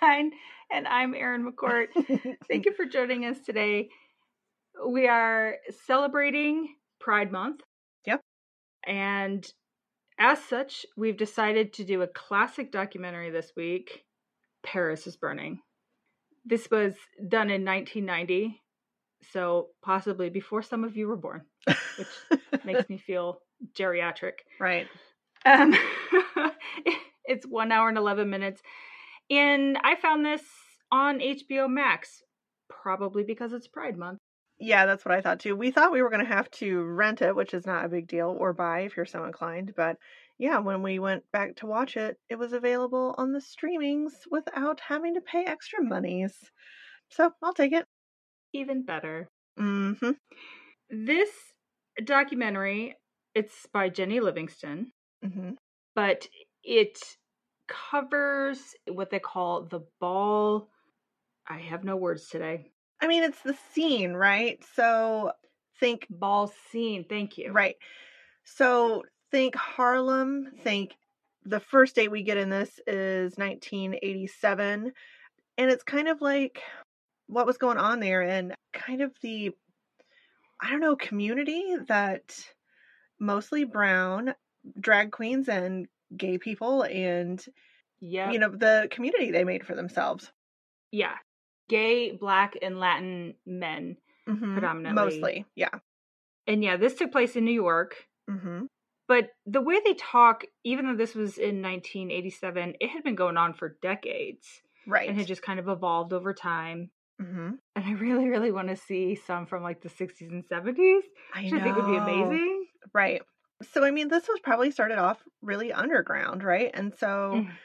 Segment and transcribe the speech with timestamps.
[0.00, 1.88] And I'm Erin McCourt.
[2.48, 3.88] Thank you for joining us today.
[4.86, 7.62] We are celebrating Pride Month.
[8.06, 8.20] Yep.
[8.86, 9.50] And
[10.18, 14.04] as such, we've decided to do a classic documentary this week
[14.64, 15.60] Paris is Burning.
[16.44, 18.60] This was done in 1990,
[19.32, 21.42] so possibly before some of you were born,
[21.96, 23.40] which makes me feel
[23.76, 24.32] geriatric.
[24.60, 24.86] Right.
[25.44, 25.74] Um,
[27.24, 28.62] it's one hour and 11 minutes.
[29.30, 30.42] And I found this
[30.90, 32.22] on HBO Max,
[32.68, 34.18] probably because it's Pride Month.
[34.60, 35.54] Yeah, that's what I thought too.
[35.54, 38.08] We thought we were going to have to rent it, which is not a big
[38.08, 39.72] deal, or buy if you're so inclined.
[39.76, 39.96] But
[40.38, 44.80] yeah, when we went back to watch it, it was available on the streamings without
[44.80, 46.34] having to pay extra monies.
[47.10, 47.86] So I'll take it.
[48.52, 49.28] Even better.
[49.58, 50.10] Mm-hmm.
[50.90, 51.30] This
[52.02, 52.96] documentary,
[53.34, 54.92] it's by Jennie Livingston,
[55.24, 55.50] Mm-hmm.
[55.94, 56.28] but
[56.62, 56.98] it
[57.68, 60.68] covers what they call the ball.
[61.46, 62.70] I have no words today.
[63.00, 64.62] I mean, it's the scene, right?
[64.74, 65.32] So
[65.78, 67.04] think Ball scene.
[67.08, 67.52] Thank you.
[67.52, 67.76] Right.
[68.44, 70.94] So think Harlem, think
[71.44, 74.92] the first date we get in this is 1987.
[75.58, 76.60] And it's kind of like
[77.26, 79.50] what was going on there and kind of the,
[80.60, 82.36] I don't know, community that
[83.20, 84.34] mostly brown
[84.80, 87.44] drag queens and gay people and,
[88.00, 88.30] Yeah.
[88.30, 90.32] you know, the community they made for themselves.
[90.90, 91.16] yeah.
[91.68, 93.98] Gay, black, and Latin men.
[94.26, 94.54] Mhm.
[94.54, 95.04] Predominantly.
[95.04, 95.44] Mostly.
[95.54, 95.68] Yeah.
[96.46, 98.06] And yeah, this took place in New York.
[98.26, 98.66] hmm
[99.06, 103.36] But the way they talk, even though this was in 1987, it had been going
[103.36, 105.08] on for decades Right.
[105.10, 106.90] and had just kind of evolved over time.
[107.20, 111.02] hmm And I really, really want to see some from like the 60s and 70s,
[111.34, 111.40] I.
[111.40, 112.66] I think would be amazing.
[112.94, 113.20] Right.
[113.62, 116.70] So, I mean, this was probably started off really underground, right?
[116.74, 117.58] And so, Mm.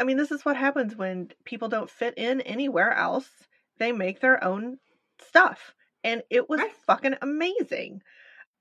[0.00, 3.48] I mean, this is what happens when people don't fit in anywhere else.
[3.78, 4.78] They make their own
[5.20, 5.74] stuff.
[6.04, 6.74] And it was Right.
[6.86, 8.02] fucking amazing.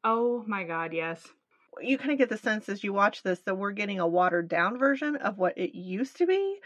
[0.03, 1.31] Oh my God, yes.
[1.79, 4.47] You kind of get the sense as you watch this that we're getting a watered
[4.47, 6.59] down version of what it used to be,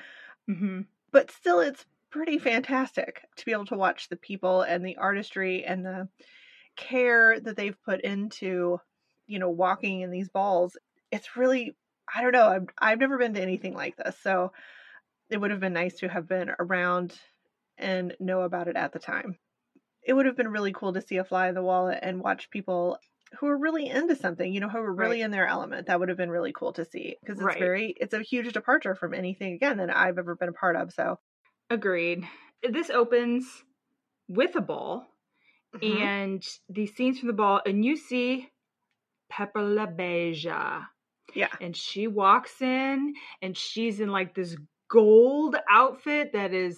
[0.48, 4.98] hmm but still, it's pretty fantastic to be able to watch the people and the
[4.98, 6.10] artistry and the
[6.78, 8.80] care that they've put into,
[9.28, 10.78] you know, walking in these balls.
[11.12, 11.76] It's really,
[12.14, 14.18] I don't know, I've, I've never been to anything like this.
[14.22, 14.52] So
[15.30, 17.20] it would have been nice to have been around
[17.78, 19.38] and know about it at the time.
[20.04, 22.50] It would have been really cool to see a fly in the wall and watch
[22.52, 23.00] people
[23.40, 25.22] who are really into something, you know, who are really Right.
[25.22, 25.88] in their element.
[25.88, 27.58] That would have been really cool to see because it's Right.
[27.58, 30.94] very, it's a huge departure from anything again that I've ever been a part of.
[30.94, 31.20] So,
[31.72, 32.28] Agreed.
[32.64, 33.64] This opens
[34.28, 35.08] with a ball
[35.74, 35.82] mhm.
[35.82, 38.50] and these scenes from the ball, and you see
[39.32, 40.86] Pepper LaBeija.
[41.34, 44.56] yeah, and she walks in and she's in like this
[44.90, 46.78] gold outfit that is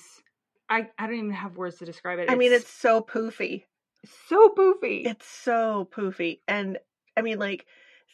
[0.70, 2.30] I, I don't even have words to describe it.
[2.30, 3.64] I mean, it's so poofy.
[4.28, 5.06] so poofy.
[5.06, 6.40] It's so poofy.
[6.48, 6.78] And
[7.18, 7.66] I mean, like,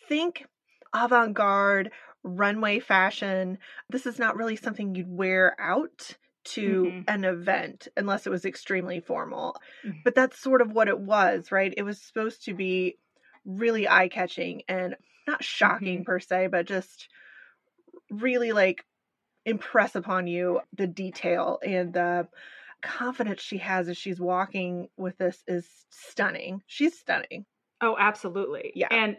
[0.08, 0.46] think
[0.94, 1.92] avant garde
[2.24, 3.60] runway fashion.
[3.90, 7.04] This is not really something you'd wear out to Mhm.
[7.08, 9.56] an event unless it was extremely formal.
[9.86, 10.04] Mhm.
[10.04, 11.74] But that's sort of what it was, right?
[11.78, 12.98] It was supposed to be
[13.46, 14.96] really eye catching and
[15.28, 17.10] not shocking per se, but just
[18.10, 18.86] really like
[19.46, 22.28] impress upon you the detail and the
[22.82, 26.64] confidence she has as she's walking with this is stunning.
[26.68, 27.46] She's stunning.
[27.82, 28.72] oh, absolutely.
[28.76, 28.88] Yeah.
[28.92, 29.18] And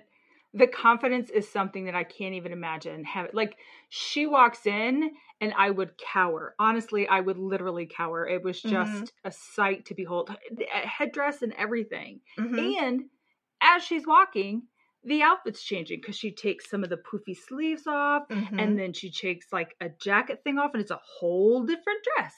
[0.52, 3.04] the confidence is something that I can't even imagine.
[3.04, 3.56] Have like
[3.88, 6.54] she walks in and I would cower.
[6.58, 8.26] Honestly, I would literally cower.
[8.26, 9.20] It was just Mhm.
[9.24, 10.36] a sight to behold.
[10.50, 12.20] The Headdress and everything.
[12.38, 12.74] Mhm.
[12.82, 13.04] And
[13.62, 14.62] as she's walking,
[15.04, 18.58] the outfit's changing because she takes some of the poofy sleeves off Mhm.
[18.58, 22.34] and then she takes like a jacket thing off and it's a whole different dress.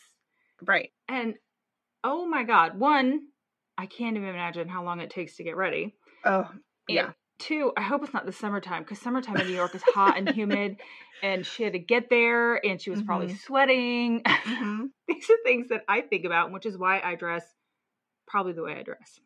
[0.67, 0.93] right.
[1.09, 1.35] And
[2.05, 3.29] oh my god, one,
[3.79, 5.97] I can't even imagine how long it takes to get ready.
[6.25, 6.49] Oh,
[6.89, 7.13] And Yeah.
[7.39, 10.29] two, I hope it's not the summertime because summertime in New York is hot and
[10.29, 10.81] humid
[11.23, 13.39] and she had to get there and she was probably Mhm.
[13.41, 14.23] sweating.
[14.27, 14.91] Mhm.
[15.09, 17.45] These are things that I think about, which is why I dress
[18.27, 19.21] probably the way I dress.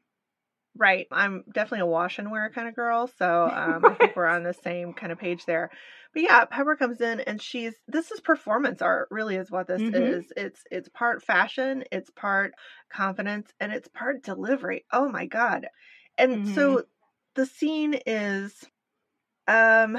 [0.79, 1.07] Right.
[1.11, 3.07] I'm definitely a wash and wear kind of girl.
[3.07, 5.71] So um, I think we're on the same kind of page there.
[6.13, 9.85] But yeah, Pepper comes in and she's this is performance art, really is what this
[9.85, 9.91] Mhm.
[9.93, 10.33] is.
[10.37, 12.53] It's it's part fashion, it's part
[12.93, 14.85] confidence, and it's part delivery.
[14.93, 15.69] Oh my god.
[16.19, 16.83] And so
[17.37, 18.65] the scene is
[19.49, 19.97] um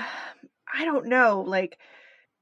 [0.74, 1.80] I don't know, like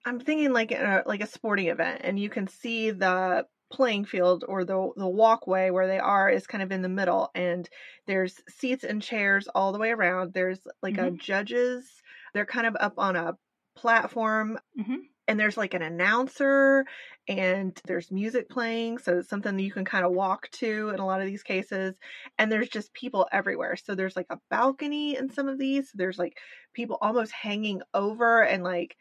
[0.05, 4.43] I'm thinking like a like a sporting event and you can see the playing field
[4.47, 7.69] or the the walkway where they are is kind of in the middle and
[8.07, 10.33] there's seats and chairs all the way around.
[10.33, 12.01] There's like a judges.
[12.33, 13.37] They're kind of up on a
[13.75, 15.15] platform Mhm.
[15.27, 16.85] and there's like an announcer
[17.27, 20.99] and there's music playing so it's something that you can kind of walk to in
[20.99, 21.95] a lot of these cases
[22.37, 26.19] and there's just people everywhere so there's like a balcony in some of these there's
[26.19, 26.37] like
[26.73, 28.95] people almost hanging over and like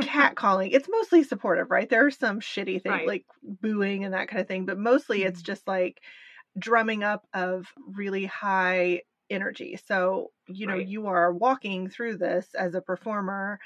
[0.00, 3.06] cat calling it's mostly supportive right there are some shitty things Right.
[3.06, 5.42] like booing and that kind of thing but mostly it's Mhm.
[5.42, 6.00] just like
[6.58, 10.80] drumming up of really high energy so you know Right.
[10.80, 13.58] you are walking through this as a performer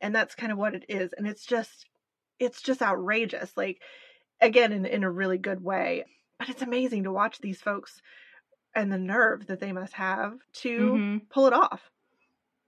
[0.00, 1.86] and that's kind of what it is and it's just
[2.40, 3.82] it's just outrageous like
[4.42, 6.04] again in, in a really good way
[6.38, 8.00] but it's amazing to watch these folks
[8.74, 11.26] and the nerve that they must have to Mhm.
[11.30, 11.90] pull it off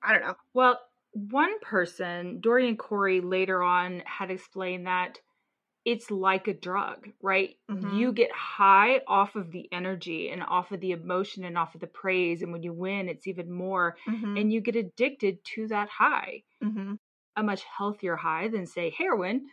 [0.02, 0.78] i don't know Well,
[1.12, 5.20] one person, Dorian Corey, later on had explained that
[5.84, 7.56] it's like a drug, right?
[7.68, 7.88] Mhm.
[7.90, 11.80] You get high off of the energy and off of the emotion and off of
[11.82, 12.42] the praise.
[12.42, 13.96] And when you win, it's even more.
[14.06, 16.98] Mhm, And you get addicted to that high, mhm.
[17.36, 19.50] a much healthier high than, say, heroin.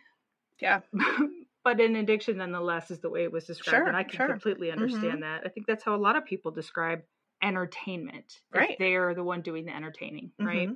[0.60, 0.80] yeah
[1.64, 3.86] but an addiction nonetheless is the way it was described.
[3.86, 4.28] Sure, and I can sure.
[4.28, 5.42] completely understand that.
[5.44, 7.04] I think that's how a lot of people describe
[7.42, 8.40] entertainment.
[8.54, 8.78] if Right.
[8.78, 10.72] They're the one doing the entertaining, right?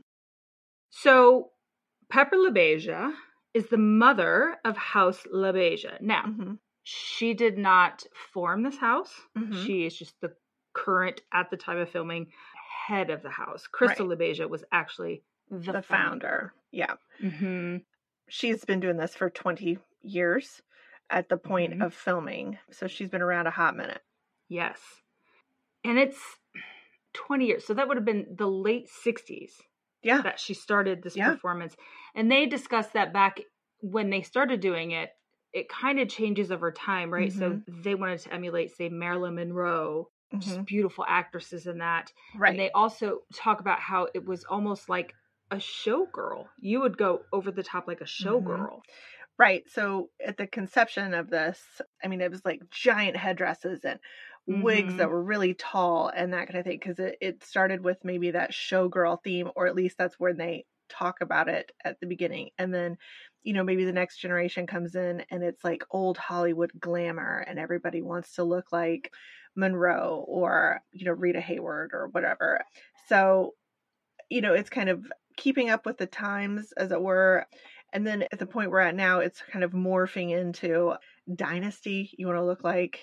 [0.90, 1.50] So
[2.08, 3.14] Pepper LaBeija
[3.54, 6.00] is the mother of House LaBeija.
[6.00, 6.58] Now, Mhm.
[6.82, 9.20] she did not form this house.
[9.36, 9.64] Mhm.
[9.64, 10.36] She is just the
[10.72, 12.32] current, at the time of filming,
[12.86, 13.66] head of the house.
[13.66, 17.78] Crystal LaBeija was actually the, the founder yeah hmm
[18.28, 20.62] she's been doing this for 20 years
[21.10, 21.84] at the point Mhm.
[21.86, 24.00] of filming so she's been around a hot minute
[24.46, 25.02] Yes.
[25.82, 26.38] And it's
[27.14, 27.64] 20 years.
[27.66, 29.60] So that would have been the late 60s
[30.02, 31.36] yeah that she started this Yeah.
[31.36, 31.76] performance.
[32.14, 33.40] And they discussed that back
[33.80, 35.10] when they started doing it,
[35.52, 37.32] it kind of changes over time, right?
[37.32, 37.62] So Mm-hmm.
[37.66, 40.66] they wanted to emulate, say, Marilyn Monroe, just Mhm.
[40.66, 42.12] beautiful actresses in that.
[42.34, 45.14] right And they also talk about how it was almost like
[45.50, 46.46] a showgirl.
[46.60, 48.64] You would go over the top like a Mm-hmm.
[48.64, 48.80] showgirl.
[49.38, 49.68] Right.
[49.70, 53.98] So at the conception of this, I mean, it was like giant headdresses and
[54.46, 54.96] wigs Mhm.
[54.96, 56.78] that were really tall and that kind of thing.
[56.78, 60.66] Because it, it started with maybe that showgirl theme, or at least that's where they
[60.88, 62.50] talk about it at the beginning.
[62.58, 62.98] And then,
[63.42, 67.58] you know, maybe the next generation comes in and it's like old Hollywood glamour and
[67.58, 69.12] everybody wants to look like
[69.54, 72.60] Monroe or, you know, Rita Hayworth or whatever.
[73.06, 73.54] So,
[74.30, 77.46] you know, it's kind of keeping up with the times, as it were.
[77.92, 80.94] And then at the point we're at now, it's kind of morphing into
[81.34, 82.10] Dynasty.
[82.16, 83.00] You want to look like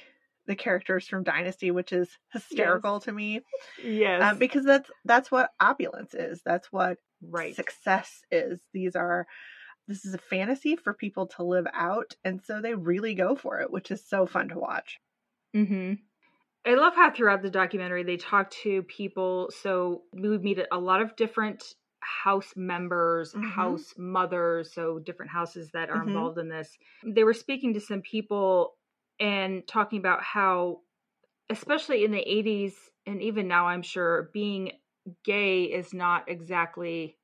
[0.47, 3.41] the characters from Dynasty, which is hysterical to me
[3.77, 4.21] Yes.
[4.21, 6.41] um, because that's that's what opulence is.
[6.45, 7.55] That's what right.
[7.55, 8.61] success is.
[8.73, 9.27] These are
[9.87, 13.61] this is a fantasy for people to live out, and so they really go for
[13.61, 14.99] it, which is so fun to watch.
[15.53, 15.93] hmm
[16.65, 19.49] I love how throughout the documentary they talk to people.
[19.51, 21.63] So we meet a lot of different
[22.01, 23.41] house members, Mhm.
[23.41, 26.05] house mothers, so different houses that are Mhm.
[26.05, 26.77] involved in this.
[27.05, 28.76] They were speaking to some people
[29.19, 30.81] and talking about how,
[31.49, 34.73] especially in the 80s and even now, I'm sure being
[35.23, 37.19] gay is not exactly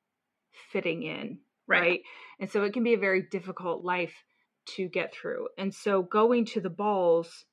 [0.72, 1.40] fitting in
[1.72, 1.88] Right.
[1.88, 2.02] right.
[2.40, 4.24] And so it can be a very difficult life
[4.66, 5.48] to get through.
[5.58, 7.46] And so going to the balls,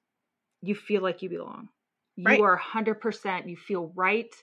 [0.61, 1.69] you feel like you belong.
[2.15, 2.43] You Right.
[2.43, 4.33] are 100%, you feel right,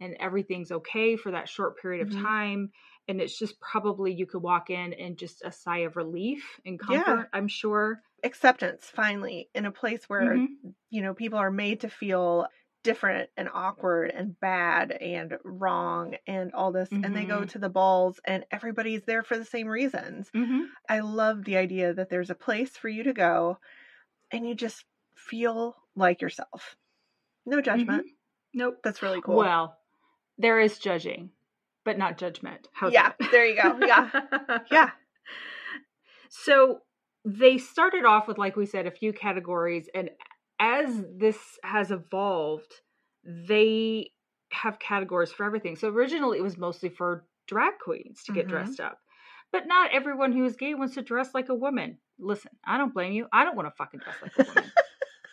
[0.00, 2.30] and everything's okay for that short period of Mhm.
[2.30, 2.72] time.
[3.08, 6.78] And it's just probably you could walk in and just a sigh of relief and
[6.80, 7.20] Yeah.
[7.20, 8.02] comfort, I'm sure.
[8.24, 10.74] Acceptance finally in a place where Mhm.
[10.90, 12.46] you know people are made to feel
[12.82, 17.50] different and awkward and bad and wrong and all this and they go Mhm.
[17.50, 20.66] to the balls and everybody's there for the same reasons Mhm.
[20.88, 23.58] i love the idea that there's a place for you to go
[24.30, 26.76] and you just feel like yourself
[27.46, 28.14] no judgment Mhm.
[28.54, 28.78] Nope.
[28.82, 29.78] that's really cool Well,
[30.38, 31.30] there is judging,
[31.84, 32.68] but not judgment.
[32.72, 33.30] How's yeah that?
[33.30, 34.10] there you go yeah
[34.72, 34.90] yeah
[36.30, 36.82] So
[37.24, 40.10] they started off with, like we said, a few categories, and
[40.58, 42.80] as this has evolved,
[43.24, 44.12] they
[44.52, 45.76] have categories for everything.
[45.76, 48.48] So originally it was mostly for drag queens to get Mhm.
[48.48, 48.98] dressed up.
[49.52, 51.98] But not everyone who is gay wants to dress like a woman.
[52.18, 53.26] Listen, I don't blame you.
[53.32, 54.72] I don't want to fucking dress like a woman.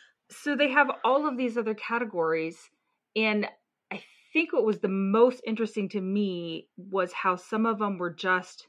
[0.29, 2.70] so they have all of these other categories
[3.15, 3.48] And
[3.91, 4.03] I
[4.34, 8.67] think what was the most interesting to me was how some of them were just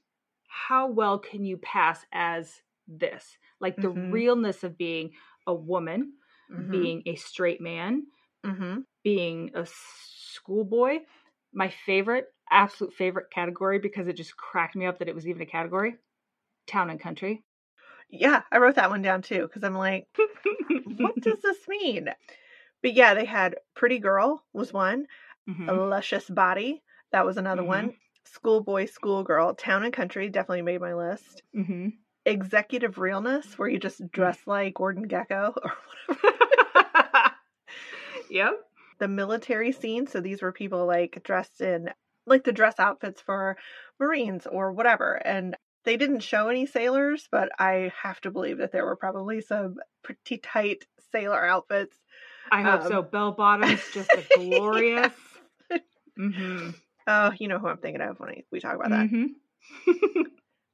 [0.48, 3.38] how well can you pass as this?
[3.60, 4.08] Like the Mhm.
[4.10, 5.12] realness of being
[5.46, 6.14] a woman,
[6.48, 6.68] Mhm.
[6.70, 8.06] being a straight man,
[8.44, 8.84] Mhm.
[9.04, 11.00] being a schoolboy.
[11.52, 15.42] My favorite, absolute favorite category because it just cracked me up that it was even
[15.42, 15.96] a category
[16.66, 17.44] town and country.
[18.10, 20.08] Yeah, I wrote that one down too because I'm like,
[20.84, 22.08] what does this mean?
[22.82, 25.08] But yeah, they had Pretty Girl was one,
[25.46, 25.68] Mhm.
[25.68, 30.94] a luscious body that was another one, Schoolboy, Schoolgirl, Town and Country definitely made my
[30.94, 31.42] list.
[32.28, 35.72] Executive Realness, where you just dress like Gordon Gekko or
[36.20, 37.30] whatever.
[38.30, 38.52] yep.
[38.98, 41.90] The military scene, so these were people like dressed in
[42.26, 43.56] like the dress outfits for
[44.00, 48.72] Marines or whatever, and they didn't show any sailors, but I have to believe that
[48.72, 51.96] there were probably some pretty tight sailor outfits.
[52.50, 53.02] I hope Um, so.
[53.02, 55.12] Bell bottoms, just a glorious.
[56.18, 56.70] Mm-hmm.
[57.06, 59.08] Oh, you know who I'm thinking of when I, we talk about that.
[59.08, 60.22] Mm-hmm.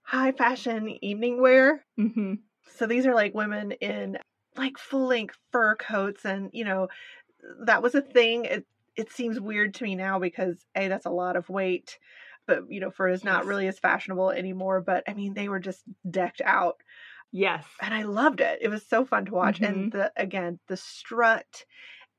[0.04, 1.84] High fashion evening wear.
[1.98, 2.34] mm-hmm.
[2.68, 4.18] So these are like women in
[4.56, 6.88] like full length fur coats, and you know
[7.66, 8.44] that was a thing.
[8.44, 11.98] It it seems weird to me now because a that's a lot of weight,
[12.46, 13.46] but you know fur is not Yes.
[13.46, 14.80] really as fashionable anymore.
[14.80, 16.82] But I mean they were just decked out,
[17.32, 17.66] Yes.
[17.80, 18.58] and I loved it.
[18.62, 21.64] It was so fun to watch, and the again the strut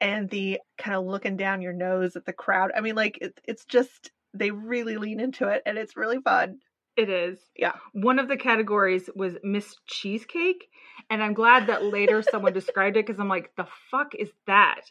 [0.01, 2.71] and the kind of looking down your nose at the crowd.
[2.75, 6.59] I mean like it, it's just they really lean into it, and it's really fun.
[6.97, 7.39] It is.
[7.57, 7.73] Yeah.
[7.93, 10.69] One of the categories was Miss Cheesecake.
[11.09, 14.81] And I'm glad that later someone described it because I'm like, the fuck is that?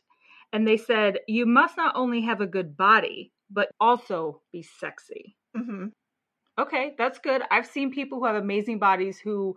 [0.52, 5.36] And they said, you must not only have a good body, but also be sexy.
[5.56, 5.86] hmm
[6.56, 7.42] Okay, that's good.
[7.50, 9.56] I've seen people who have amazing bodies who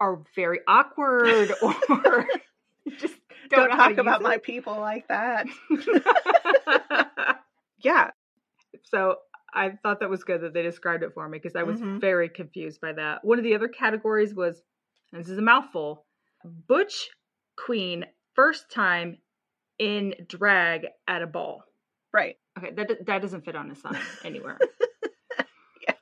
[0.00, 2.26] are very awkward or
[2.98, 3.14] just
[3.48, 5.46] Don't, don't, talk about my people like that.
[7.78, 8.10] Yeah,
[8.84, 9.16] so
[9.54, 12.00] I thought that was good that they described it for me because I was Mhm.
[12.00, 13.24] very confused by that.
[13.24, 14.62] One of the other categories was,
[15.12, 16.06] and this is a mouthful,
[16.44, 17.10] Butch
[17.56, 19.18] Queen first time
[19.78, 21.64] in drag at a ball.
[22.12, 22.36] right.
[22.58, 23.94] Okay, that that doesn't fit on a sign
[24.24, 24.58] anywhere.
[25.86, 25.96] Yes.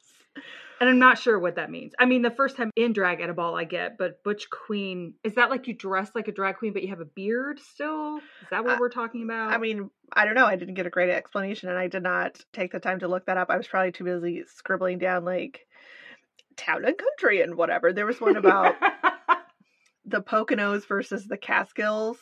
[0.80, 1.92] and I'm not sure what that means.
[1.98, 5.14] I mean, the first time in drag at a ball I get, but Butch Queen,
[5.24, 8.18] is that like you dress like a drag queen but you have a beard still?
[8.42, 9.52] Is that what Uh, we're talking about?
[9.52, 10.46] I mean, I don't know.
[10.46, 13.26] I didn't get a great explanation, and I did not take the time to look
[13.26, 13.50] that up.
[13.50, 15.66] I was probably too busy scribbling down like
[16.56, 17.92] town and country and whatever.
[17.92, 18.74] There was one about
[20.04, 22.18] the Poconos versus the Catskills.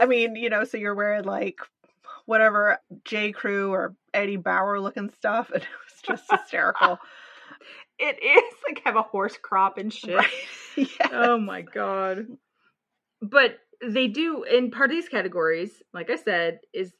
[0.00, 1.58] I mean, you know, so you're wearing like
[2.26, 3.32] whatever J.
[3.32, 6.98] Crew or Eddie Bauer looking stuff, and it was just hysterical.
[7.98, 10.16] it is like have a horse crop and shit.
[10.16, 10.30] right?
[10.76, 11.08] yeah.
[11.12, 12.26] oh my god.
[13.20, 16.94] But they do in part of these categories, like I said, is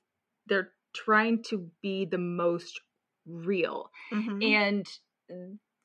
[0.46, 2.80] they're trying to be the most
[3.26, 3.90] real.
[4.12, 4.42] Mhm.
[4.42, 4.86] And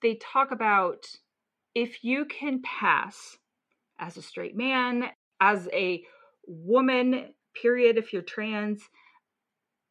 [0.01, 1.05] they talk about
[1.75, 3.37] if you can pass
[3.99, 6.03] as a straight man, as a
[6.47, 8.89] woman, period, if you're trans,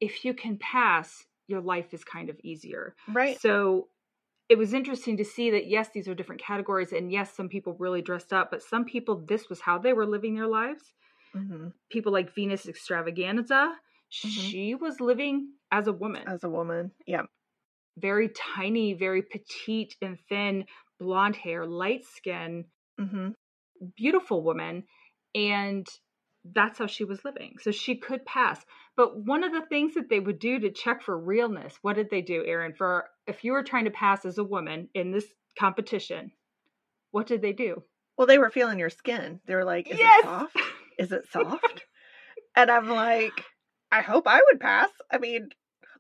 [0.01, 2.95] if you can pass, your life is kind of easier.
[3.09, 3.41] Right.
[3.41, 3.89] So
[4.49, 7.75] it was interesting to see that yes, these are different categories, and yes, some people
[7.75, 10.93] really dressed up, but some people this was how they were living their lives.
[11.35, 13.75] hmm People like Venus Xtravaganza,
[14.09, 17.23] she was living as a woman, As a woman, yeah.
[17.99, 20.67] very tiny, very petite and thin,
[20.99, 22.67] blonde hair, light skin,
[22.99, 23.29] hmm
[23.97, 24.85] beautiful woman,
[25.35, 25.87] and
[26.55, 27.57] that's how she was living.
[27.61, 28.65] So she could pass.
[28.97, 32.11] But one of the things that they would do to check for realness, what did
[32.11, 32.75] they do, Erin?
[32.75, 35.27] For if you were trying to pass as a woman in this
[35.59, 36.33] competition,
[37.11, 37.83] what did they do?
[38.17, 39.41] Well, they were feeling your skin.
[39.47, 40.25] They were like, "Is Yes!
[40.25, 40.57] it soft?
[40.99, 41.87] Is it soft?"
[42.57, 43.45] and I'm like,
[43.93, 45.51] "I hope I would pass." I mean,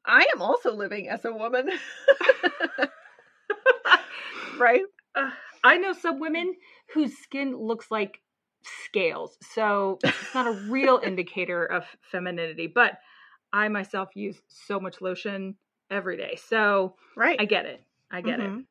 [0.06, 1.70] I am also living as a woman,
[4.58, 4.82] right?
[5.14, 5.30] Uh,
[5.64, 6.54] I know some women
[6.92, 8.20] whose skin looks like
[8.62, 12.66] scales, so it's not a real indicator of femininity.
[12.68, 12.98] But
[13.52, 15.56] I myself use so much lotion
[15.90, 17.38] every day, so Right.
[17.40, 17.82] I get it.
[18.10, 18.50] I get it.
[18.50, 18.66] Mhm.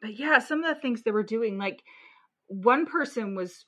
[0.00, 1.82] But yeah, some of the things they were doing, like
[2.48, 3.66] one person was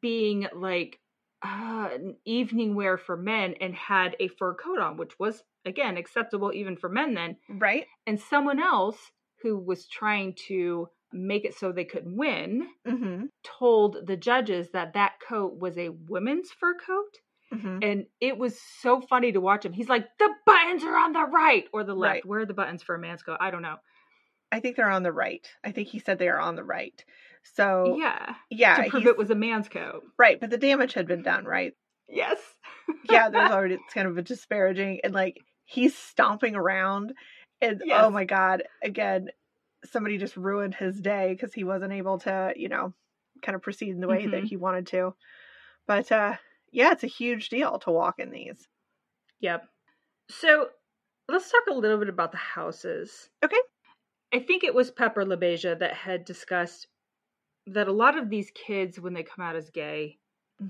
[0.00, 1.00] being like
[1.42, 5.96] uh, an evening wear for men and had a fur coat on, which was again
[5.96, 7.38] acceptable even for men then.
[7.48, 7.86] Right.
[8.06, 9.12] And someone else
[9.42, 14.94] who was trying to make it so they could win hmm told the judges that
[14.94, 17.18] that coat was a women's fur coat.
[17.52, 19.72] Hmm And it was so funny to watch him.
[19.72, 22.12] He's like, the buttons are on the right or the left.
[22.14, 22.26] Right.
[22.26, 23.38] Where are the buttons for a man's coat?
[23.40, 23.76] I don't know.
[24.50, 25.46] I think they're on the right.
[25.64, 27.04] I think he said they are on the right.
[27.54, 28.34] So yeah.
[28.50, 30.02] yeah, to prove it was a man's coat.
[30.18, 30.38] right.
[30.38, 31.72] But the damage had been done, right?
[32.08, 32.38] Yes.
[33.10, 37.14] yeah, there's already it's kind of a disparaging and like he's stomping around
[37.60, 39.28] and oh my god, again,
[39.84, 42.92] somebody just ruined his day because he wasn't able to, you know,
[43.42, 44.46] kind of proceed in the way that Mhm.
[44.48, 45.14] he wanted to.
[45.86, 46.34] But uh
[46.72, 48.68] yeah, it's a huge deal to walk in these.
[49.40, 49.68] Yep.
[50.30, 50.70] So
[51.28, 53.30] let's talk a little bit about the houses.
[53.44, 53.60] Okay.
[54.32, 56.88] I think it was Pepper LaBeija that had discussed
[57.66, 60.18] that a lot of these kids, when they come out as gay,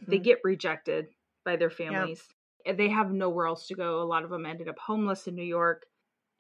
[0.07, 0.25] they Mhm.
[0.25, 2.29] get rejected by their families.
[2.67, 4.03] And They have nowhere else to go.
[4.03, 5.87] A lot of them ended up homeless in New York.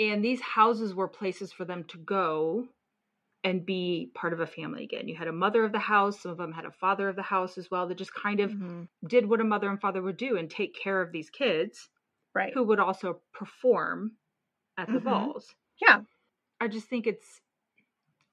[0.00, 2.68] And these houses were places for them to go
[3.44, 5.08] and be part of a family again.
[5.08, 7.22] You had a mother of the house, some of them had a father of the
[7.22, 8.88] house as well, that just kind of Mhm.
[9.06, 11.90] did what a mother and father would do and take care of these kids
[12.34, 12.54] right.
[12.54, 14.16] who would also perform
[14.78, 15.00] at the Mhm.
[15.00, 15.54] balls.
[15.80, 16.02] Yeah.
[16.60, 17.40] I just think it's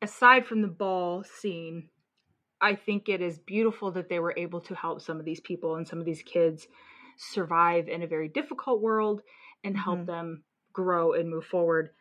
[0.02, 1.90] aside from the ball scene,
[2.62, 5.76] I think it is beautiful that they were able to help some of these people
[5.76, 6.68] and some of these kids
[7.18, 9.24] survive in a very difficult world
[9.64, 10.08] and help Mhm.
[10.08, 11.92] them grow and move forward.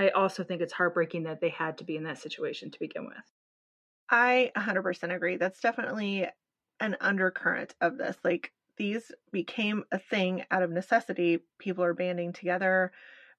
[0.00, 3.06] I also think it's heartbreaking that they had to be in that situation to begin
[3.06, 3.32] with.
[4.08, 5.36] I 100% agree.
[5.36, 6.28] That's definitely
[6.80, 8.18] an undercurrent of this.
[8.24, 11.40] Like, these became a thing out of necessity.
[11.58, 12.92] People are banding together.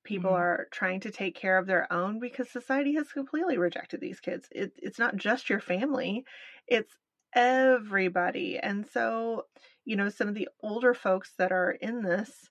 [0.04, 0.34] People Mhm.
[0.34, 4.48] are trying to take care of their own because society has completely rejected these kids.
[4.52, 6.26] It, it's not just your family,
[6.68, 6.98] it's
[7.34, 8.58] everybody.
[8.60, 9.48] And so,
[9.86, 12.50] you know, some of the older folks that are in this,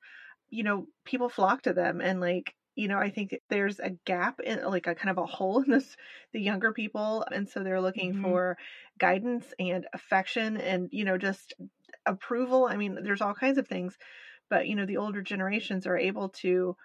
[0.50, 4.40] you know, people flock to them and like, you know, I think there's a gap
[4.40, 5.96] in like a kind of a hole in this
[6.32, 8.14] the younger people and so they're looking Mhm.
[8.14, 8.56] for
[8.98, 11.54] guidance and affection and you know just
[12.06, 12.66] approval.
[12.66, 13.98] I mean there's all kinds of things
[14.50, 16.76] but you know the older generations are able to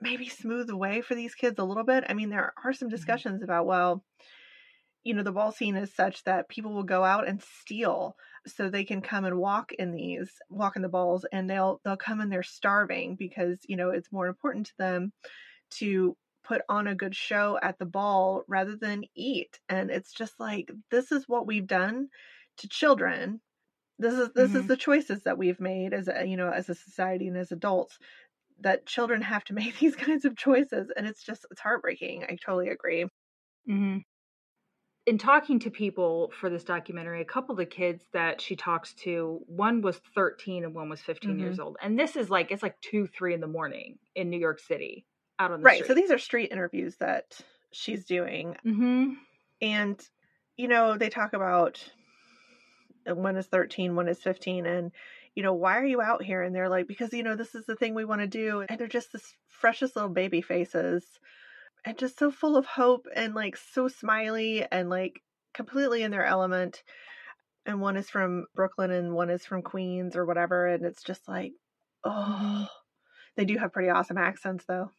[0.00, 2.04] maybe smooth the way for these kids a little bit.
[2.08, 4.04] I mean there are some discussions about well
[5.04, 8.16] you know the ball scene is such that people will go out and steal
[8.46, 11.96] so they can come and walk in these walk in the balls and they'll they'll
[11.96, 15.12] come and they're starving because you know it's more important to them
[15.70, 19.60] to put on a good show at the ball rather than eat.
[19.68, 22.08] And it's just like this is what we've done
[22.58, 23.40] to children.
[23.98, 24.68] This is this is Mhm.
[24.68, 27.98] the choices that we've made as a you know as a society and as adults
[28.60, 30.92] that children have to make these kinds of choices.
[30.96, 32.24] And it's just it's heartbreaking.
[32.24, 33.06] I totally agree.
[33.66, 33.98] Hmm
[35.06, 38.92] In talking to people for this documentary, a couple of the kids that she talks
[38.94, 41.76] to, one was 13 and one was 15 years old.
[41.80, 45.06] And this is like, it's like two, three in the morning in New York City
[45.38, 45.86] out on the right street.
[45.86, 47.38] so these are street interviews that
[47.70, 48.56] she's doing.
[48.64, 49.12] Hmm
[49.60, 50.00] and
[50.56, 51.82] you know they talk about
[53.08, 54.92] uh, one is 13 one is 15 and
[55.34, 56.42] you know why are you out here?
[56.42, 58.64] And they're like because you know this is the thing we want to do.
[58.66, 61.04] And they're just this freshest little baby faces
[61.86, 65.22] and just so full of hope and like so smiley and like
[65.54, 66.84] completely in their element
[67.66, 71.28] and one is from brooklyn and one is from queens or whatever and it's just
[71.28, 71.52] like
[72.04, 72.68] oh
[73.36, 74.90] they do have pretty awesome accents though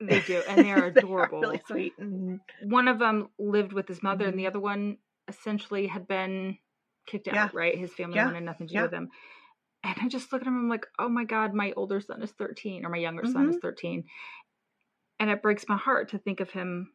[0.00, 0.42] They do.
[0.46, 1.48] And they are They adorable.
[1.48, 4.38] really sweet and one of them lived with his mother, and Mhm.
[4.38, 4.98] the other one
[5.28, 6.58] essentially had been
[7.06, 7.52] kicked out, Yeah.
[7.52, 7.76] right?
[7.76, 8.22] His family Yeah.
[8.22, 9.10] wanted nothing to do with him.
[9.84, 12.32] And I just look at him, I'm like, oh my God, my older son is
[12.32, 13.60] 13, or my younger son is Mhm.
[13.62, 14.04] 13.
[15.20, 16.92] And it breaks my heart to think of him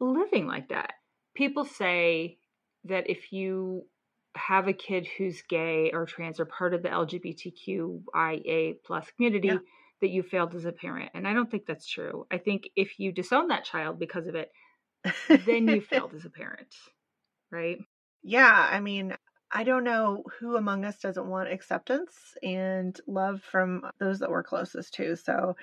[0.00, 0.94] living like that.
[1.36, 2.38] People say
[2.84, 3.86] that if you
[4.34, 9.58] have a kid who's gay or trans or part of the LGBTQIA plus community, Yeah.
[10.00, 11.10] that you failed as a parent.
[11.14, 12.26] And I don't think that's true.
[12.30, 14.50] I think if you disown that child because of it,
[15.28, 16.74] then you failed as a parent,
[17.50, 17.78] right?
[18.22, 19.16] Yeah, I mean,
[19.50, 24.42] I don't know who among us doesn't want acceptance and love from those that we're
[24.42, 25.16] closest to.
[25.16, 25.56] So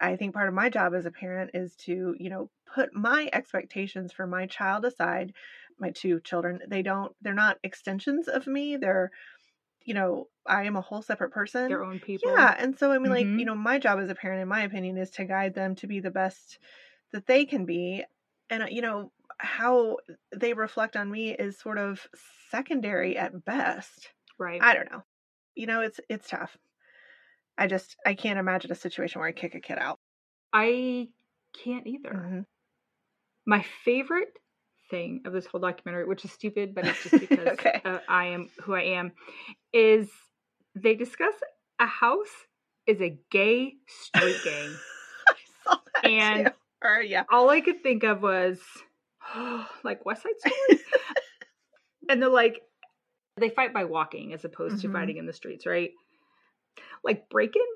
[0.00, 3.28] I think part of my job as a parent is to, you know, put my
[3.32, 5.34] expectations for my child aside.
[5.78, 8.76] My two children, they don't, they're not extensions of me.
[8.76, 9.10] They're,
[9.84, 11.76] you know, I am a whole separate person.
[11.76, 12.32] Their own people.
[12.38, 12.54] Yeah.
[12.58, 13.36] And so, I mean, like, Mhm.
[13.36, 15.86] you know, my job as a parent, in my opinion, is to guide them to
[15.86, 16.58] be the best
[17.12, 18.04] that they can be.
[18.50, 19.98] And, uh, you know, how
[20.34, 22.06] they reflect on me is sort of
[22.50, 24.12] secondary at best.
[24.38, 24.66] Right.
[24.66, 25.02] I don't know.
[25.54, 26.56] You know, it's it's tough.
[27.58, 29.98] I just I can't imagine a situation where I kick a kid out.
[30.52, 31.08] I
[31.64, 32.10] can't either.
[32.12, 32.44] Mhm.
[33.46, 34.38] My favorite
[34.90, 37.80] thing of this whole documentary, which is stupid, but it's just because Okay.
[37.84, 39.12] uh, I am who I am,
[39.72, 40.10] is
[40.74, 41.34] they discuss
[41.78, 42.46] a house
[42.86, 44.74] is a gay street gang.
[45.28, 46.52] I saw that And-.
[46.84, 47.24] Or yeah.
[47.30, 48.60] All I could think of was
[49.82, 50.80] like West Side Story.
[52.10, 52.60] and they're like,
[53.38, 54.92] they fight by walking as opposed to Mhm.
[54.92, 55.90] fighting in the streets, right?
[57.06, 57.66] Like breaking.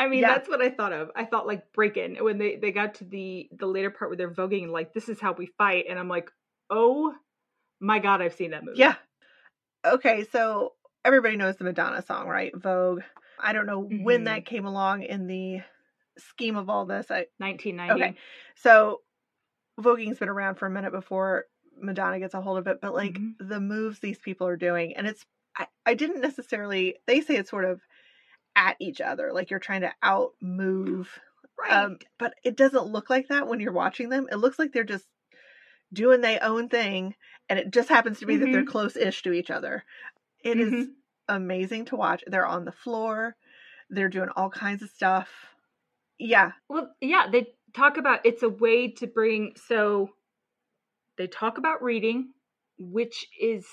[0.00, 0.28] I mean, Yeah.
[0.34, 1.10] that's what I thought of.
[1.16, 4.30] I thought like breaking when they they got to the the later part where they're
[4.32, 6.30] voguing, like this is how we fight, and I'm like,
[6.70, 7.14] oh
[7.80, 8.78] my god, I've seen that movie.
[8.78, 8.94] Yeah.
[9.86, 10.72] Okay, so
[11.04, 12.52] everybody knows the Madonna song, right?
[12.54, 13.02] Vogue.
[13.40, 14.02] I don't know Mm-hmm.
[14.02, 15.60] when that came along in the
[16.18, 17.10] scheme of all this.
[17.10, 18.02] I, 1990.
[18.02, 18.16] okay.
[18.56, 19.02] So
[19.80, 21.44] voguing's been around for a minute before
[21.80, 23.34] Madonna gets a hold of it, but like Mhm.
[23.38, 25.24] the moves these people are doing, and it's
[25.56, 27.80] I, I didn't necessarily they say it's sort of
[28.58, 31.08] at each other, like you're trying to out move.
[31.56, 31.72] Right.
[31.72, 34.26] Um, but it doesn't look like that when you're watching them.
[34.30, 35.06] It looks like they're just
[35.92, 37.14] doing their own thing,
[37.48, 38.66] and it just happens to be that they're Mhm.
[38.66, 39.84] close-ish to each other.
[40.44, 40.94] It is Mhm.
[41.28, 42.24] amazing to watch.
[42.26, 43.36] They're on the floor.
[43.90, 45.54] They're doing all kinds of stuff.
[46.18, 46.52] Yeah.
[46.68, 50.10] Well, yeah, they talk about it's a way to bring so
[51.16, 52.32] they talk about reading,
[52.78, 53.66] which is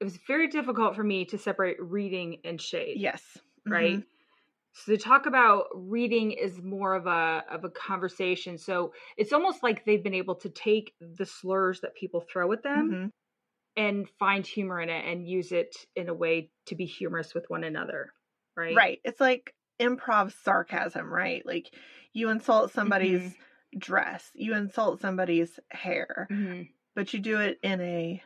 [0.00, 3.38] it was very difficult for me to separate reading and shade, Yes.
[3.66, 3.98] right?
[3.98, 4.06] Mhm.
[4.76, 8.58] So they talk about reading is more of a of a conversation.
[8.58, 12.62] So it's almost like they've been able to take the slurs that people throw at
[12.62, 13.10] them Mhm.
[13.76, 17.50] and find humor in it and use it in a way to be humorous with
[17.50, 18.12] one another,
[18.56, 18.84] right?
[18.84, 19.00] Right.
[19.04, 21.44] It's like improv sarcasm, right?
[21.46, 21.74] Like
[22.12, 23.36] you insult somebody's
[23.78, 26.68] dress, you insult somebody's hair, Mhm.
[26.94, 28.22] but you do it in a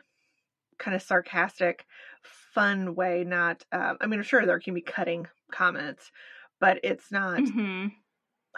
[0.79, 1.85] kind of sarcastic,
[2.23, 3.23] fun way.
[3.23, 6.11] Not, um, I mean, I'm sure, there can be cutting comments,
[6.61, 7.91] but it's not, Mhm.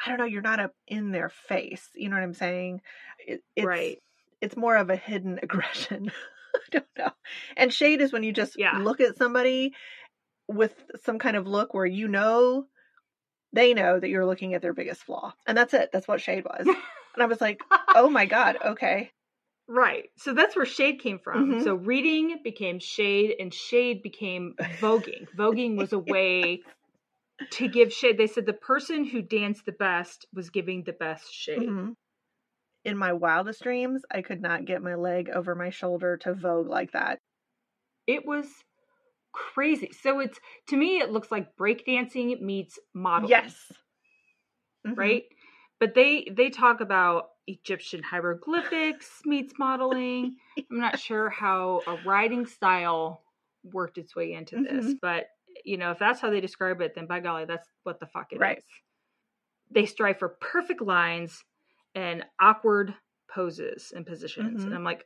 [0.05, 1.89] I don't know, you're not up in their face.
[1.95, 2.81] You know what I'm saying?
[3.25, 3.97] It, it's, Right.
[4.41, 6.11] It's more of a hidden aggression.
[6.55, 7.11] I don't know.
[7.57, 8.77] And shade is when you just Yeah.
[8.77, 9.73] look at somebody
[10.47, 12.65] with some kind of look where you know
[13.53, 15.33] they know that you're looking at their biggest flaw.
[15.47, 15.89] And that's it.
[15.93, 16.67] That's what shade was.
[16.67, 17.61] and I was like,
[17.95, 19.11] oh my God, okay.
[19.67, 20.09] Right.
[20.17, 21.53] So that's where shade came from.
[21.53, 21.63] Mhm.
[21.63, 25.27] So reading became shade and shade became voguing.
[25.37, 26.61] voguing was a way
[27.51, 28.17] to give shade.
[28.17, 31.59] They said the person who danced the best was giving the best shade.
[31.69, 31.95] Mhm.
[32.85, 36.67] In my wildest dreams, I could not get my leg over my shoulder to vogue
[36.67, 37.17] like that.
[38.07, 38.47] It was
[39.31, 39.91] crazy.
[39.93, 43.29] So it's to me it looks like breakdancing meets modeling.
[43.29, 43.71] Yes.
[44.85, 44.97] Mhm.
[44.97, 45.23] Right?
[45.79, 50.37] But they they talk about Egyptian hieroglyphics meets modeling.
[50.69, 53.23] I'm not sure how a writing style
[53.63, 54.99] worked its way into this, Mhm.
[55.01, 55.27] but
[55.63, 58.31] you know, if that's how they describe it, then by golly, that's what the fuck
[58.31, 58.41] it is.
[58.41, 58.63] Right.
[59.71, 61.43] They strive for perfect lines
[61.95, 62.93] and awkward
[63.33, 64.61] poses and positions.
[64.61, 64.65] Mhm.
[64.65, 65.05] And I'm like,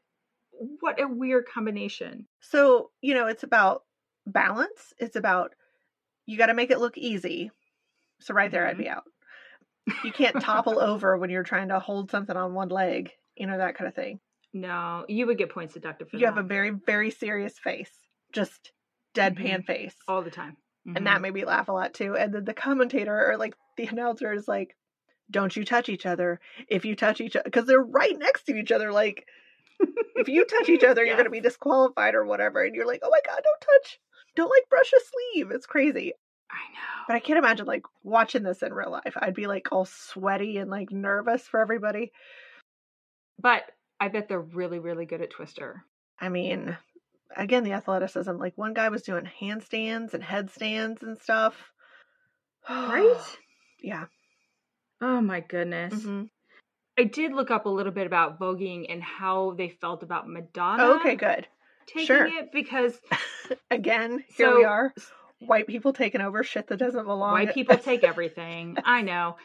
[0.52, 2.28] what a weird combination.
[2.42, 3.84] So, you know, it's about
[4.26, 4.94] balance.
[4.98, 5.54] It's about
[6.26, 7.52] you got to make it look easy.
[8.20, 8.80] So, right there, I'd Mhm.
[8.80, 9.04] be out.
[10.04, 13.58] You can't topple over when you're trying to hold something on one leg, you know,
[13.58, 14.20] that kind of thing.
[14.54, 17.92] No, you would get points deducted for You that have a very, very serious face,
[18.32, 18.72] just
[19.18, 19.96] deadpan face.
[20.08, 20.58] all the time.
[20.86, 21.04] And Mhm.
[21.06, 22.16] that made me laugh a lot too.
[22.16, 24.76] And then the commentator or like the announcer is like,
[25.30, 26.40] don't you touch each other.
[26.70, 28.94] If you touch each other, because they're right next to each other.
[28.94, 29.28] Like,
[30.16, 32.64] if you touch each other, you're going to be disqualified or whatever.
[32.64, 34.00] And you're like, oh my God, don't touch.
[34.36, 35.00] Don't like brush a
[35.34, 35.52] sleeve.
[35.52, 36.14] It's crazy.
[36.50, 37.04] I know.
[37.08, 39.14] But I can't imagine like watching this in real life.
[39.18, 42.12] I'd be like all sweaty and like nervous for everybody.
[43.40, 43.64] But
[44.00, 45.84] I bet they're really, really good at Twister.
[46.20, 46.78] I mean,
[47.36, 48.32] again, the athleticism.
[48.32, 51.72] Like one guy was doing handstands and headstands and stuff.
[52.70, 53.38] Right?
[53.82, 54.06] yeah.
[55.02, 55.94] Oh my goodness.
[55.94, 56.30] Mhm.
[57.00, 60.84] I did look up a little bit about voguing and how they felt about Madonna
[60.84, 61.48] Oh, okay, good.
[61.86, 62.26] taking Sure.
[62.26, 63.00] it because
[63.72, 64.94] Again, here we are.
[65.40, 67.32] White people taking over shit that doesn't belong.
[67.32, 68.76] white people take everything.
[68.84, 69.38] I know.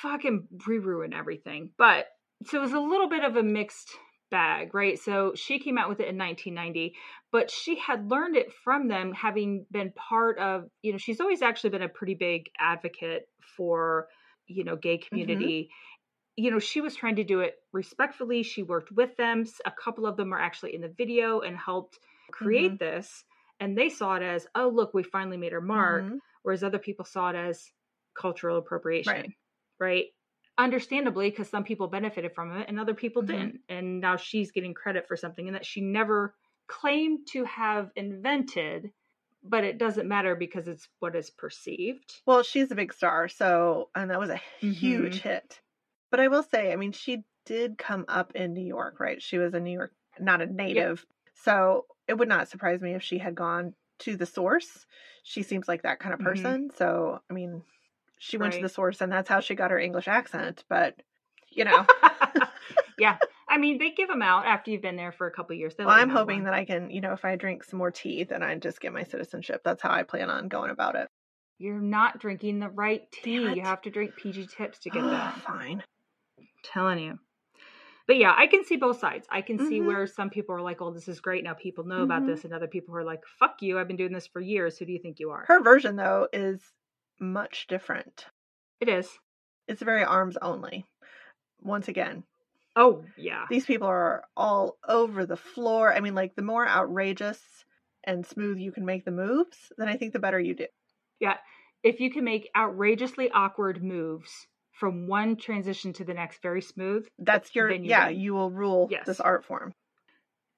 [0.00, 1.70] Fucking re ruin everything.
[1.76, 2.06] But
[2.46, 3.90] so it was a little bit of a mixed
[4.30, 4.98] bag, right?
[4.98, 6.94] So she came out with it in 1990,
[7.32, 11.42] but she had learned it from them having been part of, you know, she's always
[11.42, 14.08] actually been a pretty big advocate for,
[14.46, 15.70] you know, gay community.
[16.36, 18.42] You know, she was trying to do it respectfully.
[18.42, 19.44] She worked with them.
[19.64, 21.98] A couple of them are actually in the video and helped
[22.30, 23.24] create this.
[23.60, 26.20] And they saw it as, oh, look, we finally made our mark Mhm.
[26.42, 27.72] whereas other people saw it as
[28.14, 29.32] cultural appropriation Right.
[29.80, 30.06] right,
[30.58, 33.50] understandably because some people benefited from it and other people Mhm.
[33.50, 36.34] didn't and now she's getting credit for something and that she never
[36.66, 38.92] claimed to have invented
[39.42, 43.90] but it doesn't matter because it's what is perceived Well, she's a big star, so
[43.94, 45.16] and that was a Mhm.
[45.16, 45.60] huge hit.
[46.10, 49.22] But I will say, I mean, she did come up in New York, right?
[49.22, 53.02] She was a New York, not a native, so it would not surprise me if
[53.02, 54.86] she had gone to the source.
[55.22, 56.56] She seems like that kind of Mhm.
[56.60, 57.62] person, so I mean,
[58.18, 60.64] she went to the source, and that's how she got her English accent.
[60.68, 61.02] But
[61.50, 61.86] you know,
[62.98, 65.74] yeah i mean they give them out after you've been there for a couple years
[65.84, 68.42] well, I'm hoping that I can, you know, if I drink some more tea, then
[68.42, 69.62] I just get my citizenship.
[69.64, 71.08] That's how I plan on going about it.
[71.58, 75.10] you're not drinking the right tea Damn you have to drink pg tips to get
[75.10, 75.84] that Fine.
[76.62, 77.18] telling you.
[78.06, 79.26] But yeah, I can see both sides.
[79.30, 79.82] I can see Mhm.
[79.82, 81.44] where some people are like, "Oh, this is great.
[81.44, 82.26] Now people know about Mhm.
[82.26, 83.78] this," and other people are like, "Fuck you.
[83.78, 84.78] I've been doing this for years.
[84.78, 86.74] Who do you think you are?" Her version though is
[87.20, 88.26] much different.
[88.80, 89.08] It is.
[89.68, 90.84] It's very arms only.
[91.62, 92.24] Once again,
[92.76, 93.46] Oh yeah.
[93.48, 95.92] these people are all over the floor.
[95.92, 97.40] I mean, like the more outrageous
[98.04, 100.66] and smooth you can make the moves, then I think the better you do.
[101.18, 101.38] Yeah.
[101.82, 107.06] If you can make outrageously awkward moves from one transition to the next very smooth,
[107.18, 108.20] That's your you yeah, win.
[108.20, 109.06] you will rule Yes.
[109.06, 109.72] this art form.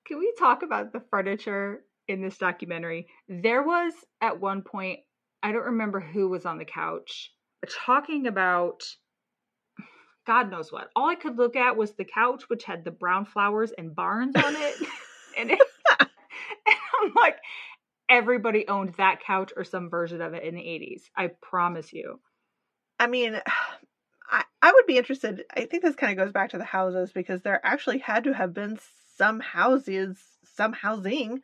[0.07, 3.07] Can we talk about the furniture in this documentary?
[3.29, 5.01] There was at one point,
[5.43, 7.33] I don't remember who was on the couch,
[7.69, 8.83] talking about
[10.27, 10.91] God knows what.
[10.95, 14.37] All I could look at was the couch, which had the brown flowers and barns
[14.37, 14.75] on it.
[15.39, 15.59] and, it
[16.01, 16.09] and
[17.03, 17.37] I'm like,
[18.11, 21.05] everybody owned that couch or some version of it in the 80s.
[21.17, 22.21] I promise you.
[23.01, 23.41] I mean,
[24.31, 25.45] I, I would be interested.
[25.57, 28.35] I think this kind of goes back to the houses because there actually had to
[28.35, 28.79] have been
[29.17, 31.41] some houses, some housing.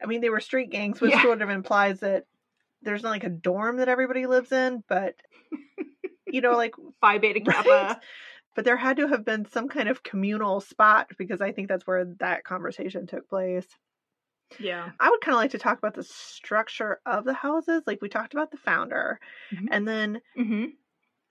[0.00, 1.22] I mean, they were street gangs, which Yeah.
[1.22, 2.26] sort of implies that
[2.82, 5.16] there's not like a dorm that everybody lives in, but
[6.30, 7.54] you know, like Phi Beta Right?
[7.54, 8.00] Kappa.
[8.54, 11.86] But there had to have been some kind of communal spot because I think that's
[11.86, 13.66] where that conversation took place.
[14.58, 14.92] Yeah.
[15.00, 17.82] I would kind of like to talk about the structure of the houses.
[17.86, 19.20] Like we talked about the founder,
[19.52, 19.68] Mhm.
[19.70, 20.78] and then hmm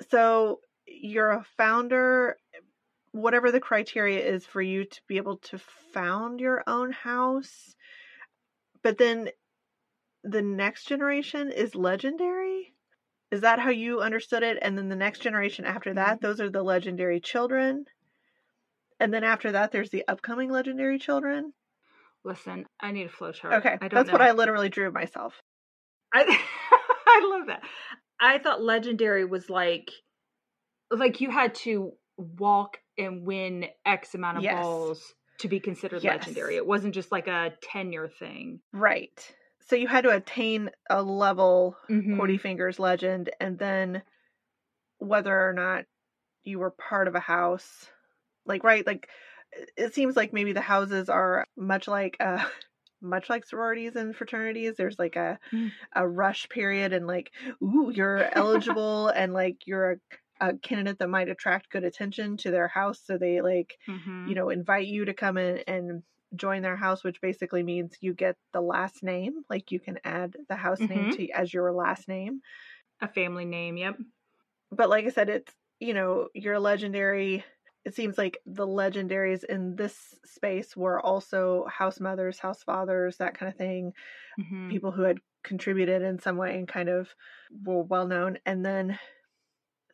[0.10, 2.38] so you're a founder
[3.12, 7.75] whatever the criteria is for you to be able to found your own house
[8.83, 9.29] but then
[10.27, 12.73] the next generation is legendary
[13.31, 16.25] is that how you understood it and then the next generation after that mm-hmm.
[16.25, 17.85] those are the legendary children
[18.99, 21.53] and then after that there's the upcoming legendary children
[22.25, 23.53] Listen, I need a flowchart.
[23.59, 24.13] okay I don't that's know.
[24.13, 25.41] what i literally drew myself
[26.13, 26.23] I
[27.07, 27.61] I love that.
[28.19, 29.91] I thought legendary was like
[30.91, 34.55] like you had to walk and win X amount of Yes.
[34.55, 36.19] balls to be considered Yes.
[36.19, 36.55] legendary.
[36.55, 38.59] It wasn't just like a tenure thing.
[38.73, 39.35] right
[39.67, 42.17] so you had to attain a level Mhm.
[42.17, 44.03] Cordy Fingers legend, and then
[44.99, 45.86] whether or not
[46.43, 47.91] you were part of a house,
[48.45, 49.10] like right, like
[49.77, 52.45] it seems like maybe the houses are much like uh
[53.01, 54.75] much like sororities and fraternities.
[54.77, 55.71] There's like a Mm.
[55.95, 57.32] a rush period, and like
[57.63, 59.93] ooh, you're eligible, and like you're
[60.41, 64.17] a, a candidate that might attract good attention to their house, so they like Mhm.
[64.23, 66.03] you know invite you to come in and
[66.35, 70.35] join their house which basically means you get the last name like you can add
[70.49, 71.09] the house name Mhm.
[71.09, 72.41] to as your last name
[73.01, 73.97] a family name, yep.
[74.71, 77.43] but like i said it's you know you're legendary
[77.85, 83.33] it seems like the legendaries in this space were also house mothers house fathers that
[83.37, 83.93] kind of thing
[84.37, 84.67] Mhm.
[84.69, 87.09] people who had contributed in some way and kind of
[87.65, 88.99] were well known and then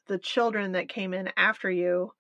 [0.07, 2.11] the children that came in after you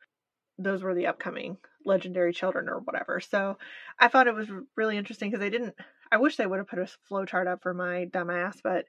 [0.57, 3.57] those were the upcoming legendary children or whatever so
[3.99, 5.75] i thought it was really interesting because they didn't
[6.11, 8.85] i wish they would have put a flow chart up for my dumbass but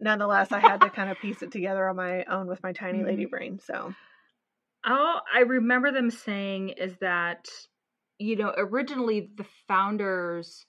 [0.00, 3.04] nonetheless i had to kind of piece it together on my own with my tiny
[3.04, 3.26] lady Mhm.
[3.26, 3.96] brain so
[4.84, 7.48] All I remember them saying is that,
[8.18, 10.66] you know, originally the founders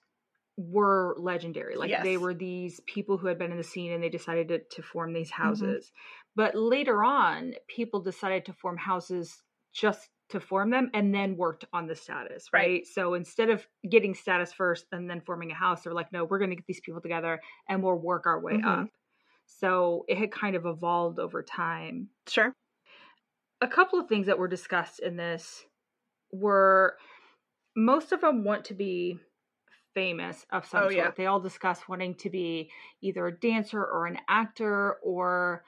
[0.57, 1.77] were legendary.
[1.77, 4.59] Like they were these people who had been in the scene and they decided to,
[4.77, 5.73] to form these Mm-hmm.
[5.73, 5.91] houses.
[6.35, 11.65] But later on, people decided to form houses just to form them and then worked
[11.73, 12.69] on the status, right?
[12.69, 12.87] Right.
[12.87, 16.39] So instead of getting status first and then forming a house, they're like, no, we're
[16.39, 18.63] going to get these people together and we'll work our way Mhm.
[18.63, 18.89] up.
[19.45, 22.53] So it had kind of evolved over time sure
[23.61, 25.65] a couple of things that were discussed in this
[26.31, 26.97] were
[27.75, 29.19] most of them want to be
[29.95, 30.95] famous of some Oh, sort.
[30.97, 31.11] yeah.
[31.15, 35.65] They all discuss wanting to be either a dancer or an actor or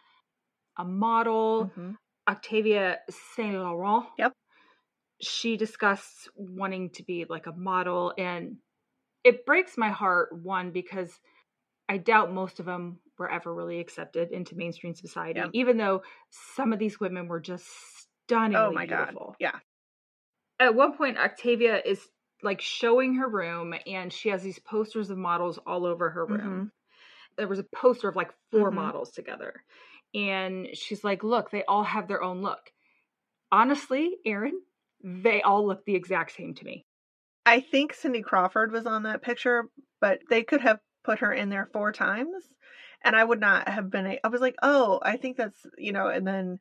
[0.78, 1.72] a model.
[1.76, 1.96] Mhm.
[2.30, 4.08] Octavia Saint Laurent.
[4.18, 4.34] Yep.
[5.22, 8.58] She discussed wanting to be like a model, and
[9.24, 10.34] it breaks my heart.
[10.34, 11.20] One because
[11.90, 15.52] I doubt most of them were ever really accepted into mainstream society, Yep.
[15.54, 17.68] even though some of these women were just
[18.28, 19.36] stunningly oh my beautiful.
[19.36, 19.60] god yeah
[20.60, 22.10] At one point, Octavia is
[22.44, 26.72] like showing her room, and she has these posters of models all over her room.
[27.38, 28.72] There was a poster of like 4 Mhm.
[28.72, 29.64] models together,
[30.14, 32.74] and she's like, "Look, they all have their own look."
[33.52, 34.62] Honestly, Erin,
[35.06, 36.84] they all look the exact same to me.
[37.46, 39.66] I think Cindy Crawford was on that picture,
[40.02, 42.44] but they could have put her in there four times,
[43.04, 44.08] and I would not have been.
[44.08, 46.58] A, I was like, oh, I think that's you know, and then,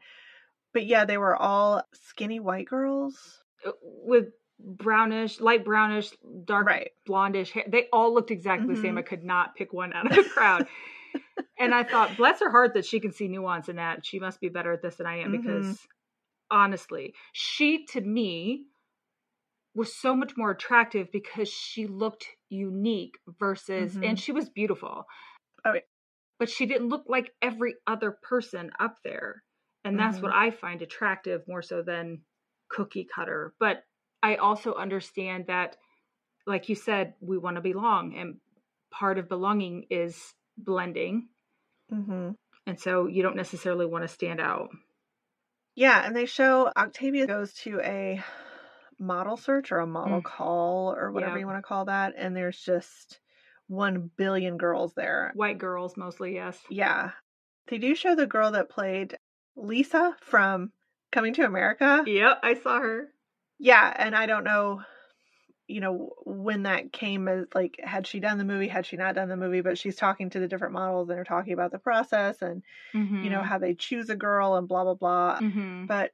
[0.75, 4.27] but yeah, they were all skinny white girls, Uh, With
[4.61, 6.11] brownish, light brownish,
[6.45, 6.91] dark right?
[7.09, 7.65] blondish hair.
[7.67, 8.99] They all looked exactly the same.
[8.99, 10.67] I could not pick one out of the crowd.
[11.59, 14.05] and I thought, bless her heart that she can see nuance in that.
[14.05, 15.33] She must be better at this than I am Mhm.
[15.33, 15.87] because
[16.55, 18.67] honestly, she to me
[19.75, 24.05] was so much more attractive because she looked unique versus Mhm.
[24.05, 25.05] and she was beautiful.
[25.65, 25.81] Oh, yeah.
[26.39, 29.43] But she didn't look like every other person up there.
[29.85, 32.25] And that's what I find attractive more so than
[32.69, 33.55] cookie cutter.
[33.59, 33.85] But
[34.23, 35.77] I also understand that
[36.47, 38.41] like you said, we want to belong and
[38.91, 41.29] part of belonging is blending.
[41.91, 42.31] hmm
[42.67, 44.71] And so you don't necessarily want to stand out.
[45.75, 48.23] Yeah, and they show Octavia goes to a
[48.99, 50.25] model search or a model Mm.
[50.25, 51.41] call or whatever Yeah.
[51.41, 53.21] you want to call that, and there's just
[53.67, 55.33] one billion girls there.
[55.35, 56.61] White girls mostly, yes.
[56.71, 57.11] Yeah.
[57.67, 59.19] They do show the girl that played
[59.57, 60.73] Lisa from
[61.11, 62.03] Coming to America.
[62.07, 63.09] Yep, I saw her.
[63.59, 64.83] Yeah, and I don't know,
[65.69, 69.15] you know, when that came as like, had she done the movie, had she not
[69.15, 71.79] done the movie, but she's talking to the different models and they're talking about the
[71.79, 72.63] process and,
[73.21, 75.41] you know, how they choose a girl and blah, blah, blah.
[75.41, 76.13] hmm But,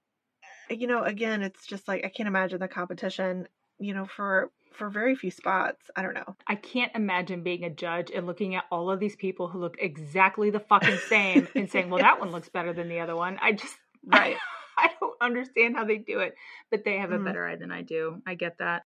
[0.70, 4.90] you know, again, it's just like, I can't imagine the competition, you know, for, for
[4.90, 5.90] very few spots.
[5.96, 6.36] I don't know.
[6.46, 9.76] I can't imagine being a judge and looking at all of these people who look
[9.78, 13.38] exactly the fucking same and saying, well, that one looks better than the other one.
[13.40, 14.42] I just, Right.
[14.78, 16.34] I don't understand how they do it,
[16.70, 17.24] but they have a Mhm.
[17.24, 18.22] better eye than I do.
[18.26, 18.84] I get that.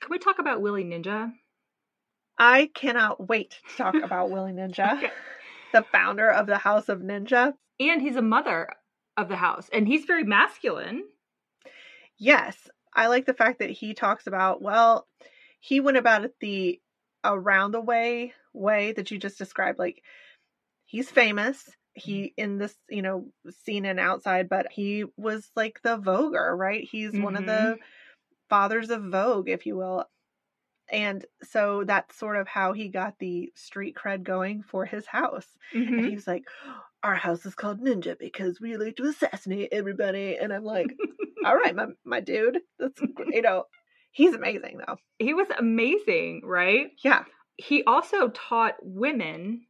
[0.00, 1.32] Can we talk about Willie Ninja?
[2.38, 5.10] I cannot wait to talk about Willie Ninja, Okay.
[5.72, 7.54] the founder of the House of Ninja.
[7.78, 8.70] And he's a mother
[9.16, 11.04] of the house, and he's very masculine.
[12.18, 15.06] Yes, I like the fact that he talks about, well,
[15.60, 16.80] he went about it the
[17.24, 19.78] around the way way that you just described.
[19.78, 20.02] Like,
[20.84, 21.70] he's famous.
[21.94, 22.42] He mm-hmm.
[22.42, 23.26] in this, you know,
[23.64, 26.86] scene and outside, but he was like the Voguer, right?
[26.90, 27.80] He's one of the mm-hmm.
[28.50, 30.04] Fathers of Vogue, if you will.
[30.92, 35.46] And so that's sort of how he got the street cred going for his house.
[35.72, 36.08] And Mhm.
[36.08, 36.44] he was like,
[37.02, 40.36] Our house is called Ninja because we like to assassinate everybody.
[40.36, 40.88] And I'm like,
[41.46, 42.60] All right, my, my dude.
[42.78, 43.00] That's,
[43.32, 43.64] you know,
[44.10, 44.96] he's amazing though.
[45.18, 46.88] He was amazing, right?
[47.02, 47.24] Yeah.
[47.56, 49.66] He also taught women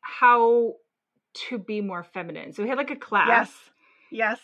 [0.00, 0.74] how
[1.48, 2.52] to be more feminine.
[2.52, 3.28] So he had like a class.
[3.28, 3.52] Yes.
[4.10, 4.40] Yes.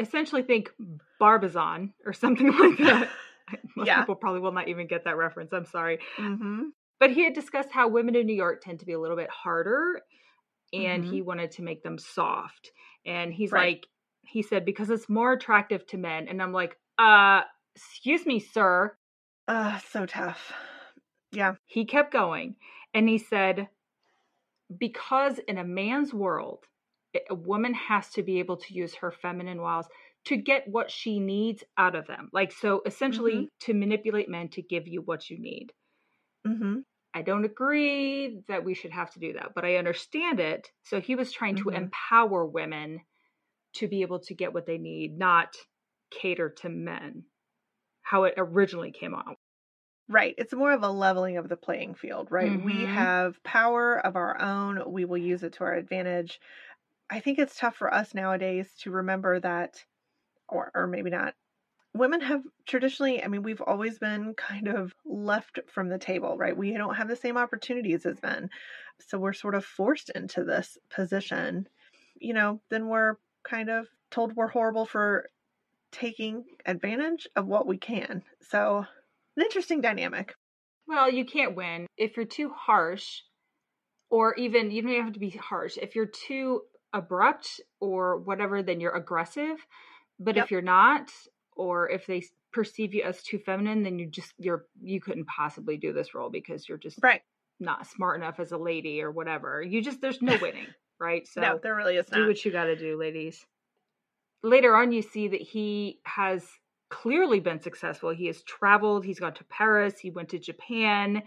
[0.00, 0.72] Essentially, think
[1.18, 3.08] Barbizon or something like that.
[3.76, 4.00] Most Yeah.
[4.00, 5.52] people probably will not even get that reference.
[5.52, 5.98] I'm sorry.
[6.18, 6.68] Mm-hmm.
[6.98, 9.30] But he had discussed how women in New York tend to be a little bit
[9.30, 10.00] harder
[10.72, 11.10] and Mhm.
[11.10, 12.70] he wanted to make them soft.
[13.04, 13.76] And he's Right.
[13.76, 13.86] like,
[14.22, 16.28] he said, because it's more attractive to men.
[16.28, 17.42] And I'm like, uh,
[17.74, 18.96] excuse me, sir.
[19.48, 20.52] Uh, so tough.
[21.32, 21.54] Yeah.
[21.66, 22.56] He kept going
[22.94, 23.68] and he said,
[24.78, 26.66] because in a man's world,
[27.30, 29.88] a woman has to be able to use her feminine wiles
[30.26, 32.28] to get what she needs out of them.
[32.32, 35.72] Like, so essentially to manipulate men to give you what you need.
[36.46, 36.80] Mm-hmm.
[37.12, 40.70] I don't agree that we should have to do that, but I understand it.
[40.84, 41.70] So he was trying to Mhm.
[41.70, 43.00] empower women
[43.74, 45.56] to be able to get what they need, not
[46.10, 47.26] cater to men,
[48.02, 49.38] how it originally came out.
[50.08, 50.34] Right.
[50.38, 52.52] It's more of a leveling of the playing field, right?
[52.60, 52.86] We Mhm.
[52.86, 54.90] have power of our own.
[54.92, 56.40] We will use it to our advantage.
[57.10, 59.84] I think it's tough for us nowadays to remember that,
[60.48, 61.34] or, or maybe not.
[61.92, 66.56] Women have traditionally, I mean, we've always been kind of left from the table, right?
[66.56, 68.48] We don't have the same opportunities as men.
[69.08, 71.68] So we're sort of forced into this position.
[72.20, 75.26] You know, then we're kind of told we're horrible for
[75.90, 78.22] taking advantage of what we can.
[78.40, 78.84] So,
[79.36, 80.34] an interesting dynamic.
[80.86, 83.22] Well, you can't win if you're too harsh,
[84.10, 85.76] or even you don't have to be harsh.
[85.80, 89.66] If you're too abrupt or whatever, then you're aggressive.
[90.18, 90.38] But Yep.
[90.38, 91.10] if you're not,
[91.56, 92.22] or if they
[92.52, 96.30] perceive you as too feminine, then you just you're you couldn't possibly do this role
[96.30, 97.22] because you're just Right.
[97.60, 99.62] not smart enough as a lady or whatever.
[99.62, 101.26] You just there's no winning, right?
[101.26, 102.28] So no, there really is do not.
[102.28, 103.46] what you got to do, ladies.
[104.42, 106.48] Later on, you see that he has
[106.88, 108.10] clearly been successful.
[108.10, 109.04] He has traveled.
[109.04, 109.98] He's gone to Paris.
[109.98, 111.22] He went to Japan,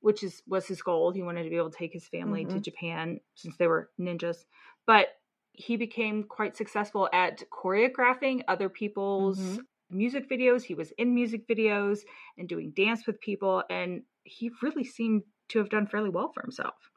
[0.00, 1.12] which is was his goal.
[1.12, 2.64] He wanted to be able to take his family to Mhm.
[2.64, 4.44] Japan since they were ninjas.
[4.90, 5.08] But
[5.52, 9.66] he became quite successful at choreographing other people's Mhm.
[9.90, 10.64] music videos.
[10.64, 12.00] He was in music videos
[12.38, 16.42] and doing dance with people, and he really seemed to have done fairly well for
[16.42, 16.90] himself.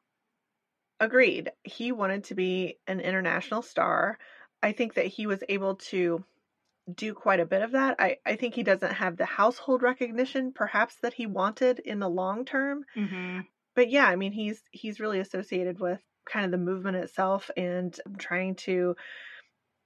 [0.99, 1.51] Agreed.
[1.63, 4.17] He wanted to be an international star.
[4.61, 6.23] I think that he was able to
[6.93, 7.95] do quite a bit of that.
[7.99, 12.09] I, I think he doesn't have the household recognition perhaps that he wanted in the
[12.09, 12.85] long term.
[12.95, 13.45] Mm-hmm.
[13.75, 17.97] But yeah, I mean he's he's really associated with kind of the movement itself and
[18.17, 18.95] trying to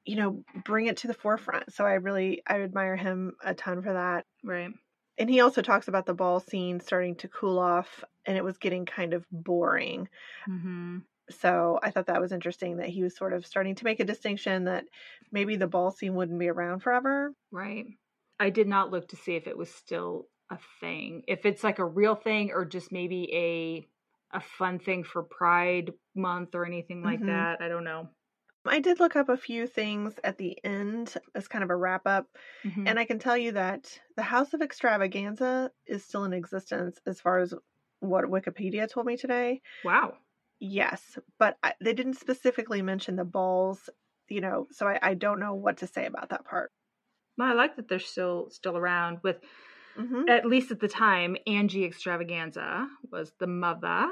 [0.06, 1.74] you know bring it to the forefront.
[1.74, 4.26] So I really I admire him a ton for that.
[4.44, 4.72] Right.
[5.20, 8.58] And he also talks about the ball scene starting to cool off and it was
[8.58, 10.08] getting kind of boring.
[10.48, 11.00] Mm-hmm.
[11.30, 14.06] So I thought that was interesting that he was sort of starting to make a
[14.06, 14.86] distinction that
[15.32, 17.34] maybe the ball scene wouldn't be around forever.
[17.52, 17.86] Right.
[18.40, 21.24] I did not look to see if it was still a thing.
[21.28, 23.88] If it's like a real thing or just maybe a
[24.32, 27.28] a fun thing for Pride month or anything like Mhm.
[27.28, 27.62] that.
[27.62, 28.10] I don't know.
[28.66, 32.06] I did look up a few things at the end as kind of a wrap
[32.06, 32.86] up, Mhm.
[32.86, 37.20] and I can tell you that the House of Xtravaganza is still in existence as
[37.22, 37.54] far as
[38.00, 39.62] what Wikipedia told me today.
[39.84, 40.18] wow.
[40.60, 43.90] Yes, but I, they didn't specifically mention the balls,
[44.30, 46.72] you know, so I, I don't know what to say about that part.
[47.38, 49.38] Well, I like that they're still still around with
[49.98, 50.30] Mm-hmm.
[50.30, 54.08] at least at the time, Angie Xtravaganza was the mother.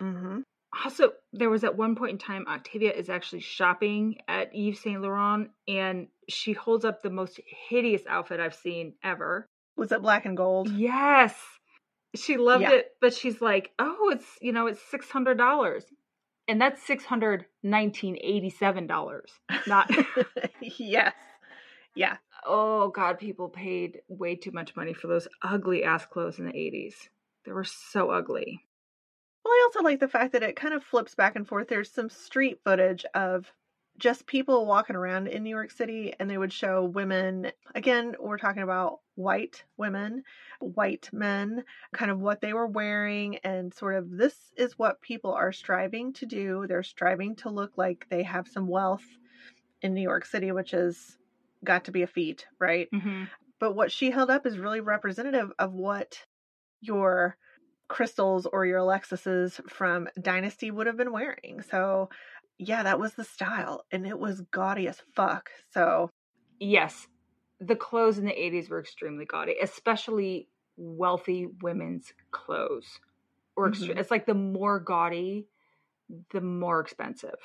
[0.00, 0.40] Mm-hmm.
[0.84, 5.02] Also, there was at one point in time, Octavia is actually shopping at Yves Saint
[5.02, 9.46] Laurent, and she holds up the most hideous outfit I've seen ever.
[9.76, 10.70] Was it black and gold?
[10.70, 11.34] Yes,
[12.14, 12.72] she loved Yeah.
[12.72, 15.84] it, but she's like, "Oh, it's you know, it's six hundred dollars,
[16.48, 19.30] and that's six hundred nineteen eighty seven dollars,
[19.66, 19.90] not."
[20.60, 21.14] yes.
[21.94, 22.16] Yeah.
[22.44, 26.56] Oh God, people paid way too much money for those ugly ass clothes in the
[26.56, 27.08] eighties.
[27.44, 28.64] They were so ugly.
[29.44, 31.68] Well, I also like the fact that it kind of flips back and forth.
[31.68, 33.52] There's some street footage of
[33.98, 37.52] just people walking around in New York City, and they would show women.
[37.74, 40.22] Again, we're talking about white women,
[40.60, 45.32] white men, kind of what they were wearing, and sort of this is what people
[45.32, 46.66] are striving to do.
[46.66, 49.04] They're striving to look like they have some wealth
[49.82, 51.18] in New York City, which has
[51.64, 52.88] got to be a feat, right?
[52.92, 53.24] Mm-hmm.
[53.60, 56.18] but what she held up is really representative of what
[56.80, 57.36] your
[57.88, 62.08] Krystles or your alexis's from dynasty would have been wearing so
[62.58, 66.08] yeah that was the style and it was gaudy as fuck so
[66.58, 67.06] yes,
[67.60, 73.00] the clothes in the 80s were extremely gaudy, especially wealthy women's clothes.
[73.56, 73.98] Or extre- Mhm.
[73.98, 75.46] it's like the more gaudy,
[76.30, 77.38] the more expensive.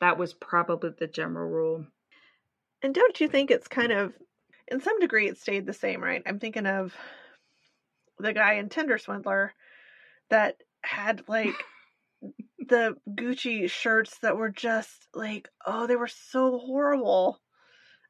[0.00, 1.86] That was probably the general rule.
[2.82, 4.12] And don't you think it's kind of
[4.68, 6.94] in some degree it stayed the same right i'm thinking of
[8.18, 9.52] the guy in tinder swindler
[10.30, 11.54] that had like
[12.68, 17.40] the gucci shirts that were just like oh they were so horrible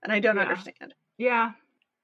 [0.03, 0.43] and i don't Yeah.
[0.43, 1.53] understand Yeah.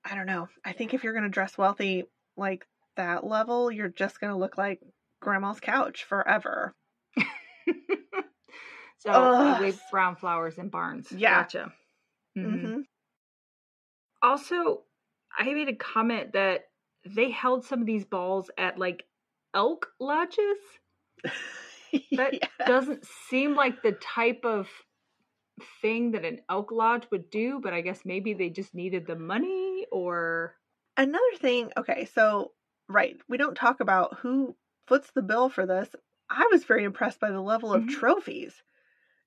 [0.04, 0.48] I don't know.
[0.64, 2.02] I think if you're going to dress wealthy
[2.36, 4.80] like that level, you're just going to look like
[5.20, 6.74] grandma's couch forever.
[8.98, 9.74] so Ugh.
[9.92, 11.12] brown flowers in barns.
[11.12, 11.42] Yeah.
[11.42, 11.72] Gotcha.
[12.36, 12.72] Mhm.
[12.72, 12.82] Mm-hmm.
[14.22, 14.84] Also,
[15.36, 16.70] I made a comment that
[17.04, 19.06] they held some of these balls at like
[19.54, 20.58] elk lodges.
[22.16, 22.48] That Yeah.
[22.64, 24.70] doesn't seem like the type of
[25.80, 29.16] thing that an elk lodge would do, but I guess maybe they just needed the
[29.16, 30.56] money or
[30.96, 32.52] Another thing, okay, so
[32.88, 34.56] right, we don't talk about who
[34.86, 35.94] foots the bill for this.
[36.30, 37.86] I was very impressed by the level of Mhm.
[37.86, 38.62] trophies.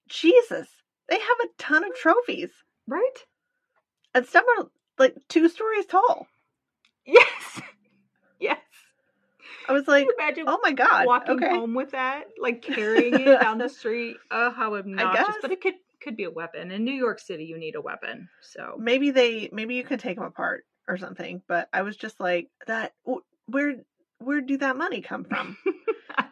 [0.10, 3.26] Jesus, they have a ton of trophies, right?
[4.16, 4.68] and some are
[4.98, 6.28] like two stories tall.
[7.06, 7.62] Yes.
[8.40, 8.58] yes.
[9.68, 11.50] I was like, imagine oh my god, walking okay.
[11.50, 14.16] home with that, like carrying it down the street?
[14.32, 15.26] Oh, how obnoxious!
[15.28, 15.36] guess.
[15.42, 16.72] But it could could be a weapon.
[16.72, 18.30] In New York City, you need a weapon.
[18.42, 22.20] So maybe they maybe you can take them apart or something but i was just
[22.20, 22.94] like that
[23.48, 23.78] where
[24.20, 25.58] where do that money come from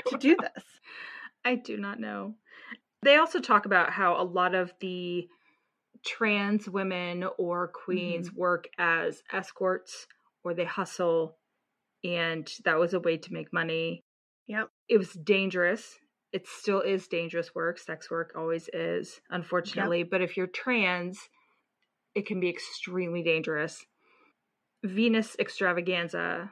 [0.06, 0.48] to do know.
[0.54, 0.64] this
[1.44, 2.36] I do not know.
[3.02, 5.28] They also talk about how a lot of the
[6.06, 8.40] trans women or queens Mm-hmm.
[8.40, 10.08] work as escorts
[10.44, 11.38] or they hustle,
[12.04, 14.04] and that was a way to make money.
[14.48, 14.70] Yep.
[14.90, 15.98] It was dangerous.
[16.34, 17.78] It still is dangerous work.
[17.80, 20.04] Sex work always is, unfortunately.
[20.04, 21.20] But if you're trans,
[22.16, 23.86] it can be extremely dangerous.
[24.84, 26.50] Venus Xtravaganza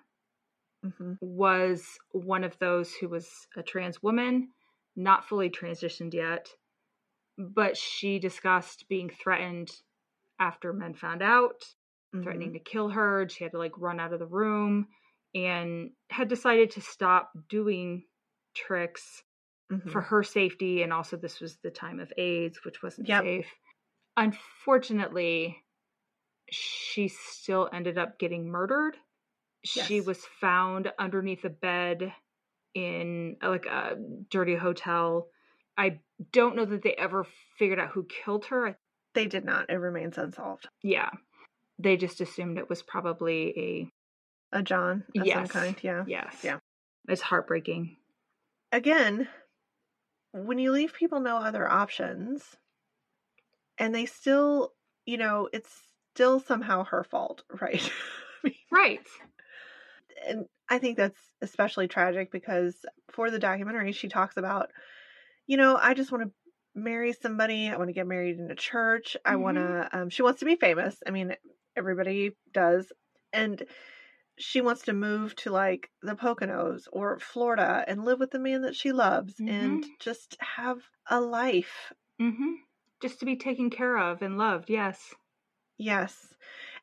[0.84, 4.49] hmm was one of those who was a trans woman,
[4.95, 6.47] not fully transitioned yet,
[7.54, 9.72] but she discussed being threatened
[10.39, 11.64] after men found out,
[12.14, 12.24] Mm-hmm.
[12.24, 13.28] threatening to kill her.
[13.30, 14.88] She had to like run out of the room
[15.34, 18.04] and had decided to stop doing
[18.54, 19.24] tricks
[19.72, 19.89] Mm-hmm.
[19.89, 20.84] for her safety.
[20.84, 23.24] And also, this was the time of AIDS, which wasn't Yep.
[23.24, 23.48] safe.
[24.18, 25.64] Unfortunately,
[26.50, 28.98] she still ended up getting murdered.
[29.64, 32.12] She was found underneath a bed
[32.74, 33.96] in like a
[34.30, 35.28] dirty hotel.
[35.78, 36.00] I
[36.32, 37.26] don't know that they ever
[37.58, 38.78] figured out who killed her.
[39.14, 41.10] They did not it remains unsolved Yeah.
[41.80, 43.90] They just assumed it was probably
[44.54, 45.36] a a john of Yes.
[45.36, 46.36] some kind yeah yes.
[46.44, 46.60] Yeah.
[47.08, 47.98] It's heartbreaking.
[48.72, 49.28] again
[50.34, 52.56] when you leave people no other options
[53.78, 54.74] and they still
[55.06, 55.70] you know it's
[56.14, 57.92] still somehow her fault right
[58.44, 59.08] I mean, Right.
[60.28, 62.76] and I think that's especially tragic because
[63.10, 64.70] for the documentary, she talks about,
[65.48, 66.32] you know, I just want to
[66.76, 67.70] marry somebody.
[67.70, 69.18] I want to get married in a church.
[69.26, 69.89] I want to.
[69.92, 70.98] Um, she wants to be famous.
[71.06, 71.36] I mean,
[71.76, 72.92] everybody does.
[73.34, 73.64] And
[74.38, 78.62] she wants to move to like the Poconos or Florida and live with the man
[78.62, 79.50] that she loves Mhm.
[79.50, 80.80] and just have
[81.10, 81.94] a life.
[82.20, 82.54] Mm-hmm.
[83.02, 84.70] Just to be taken care of and loved.
[84.70, 85.14] Yes.
[85.78, 86.34] Yes.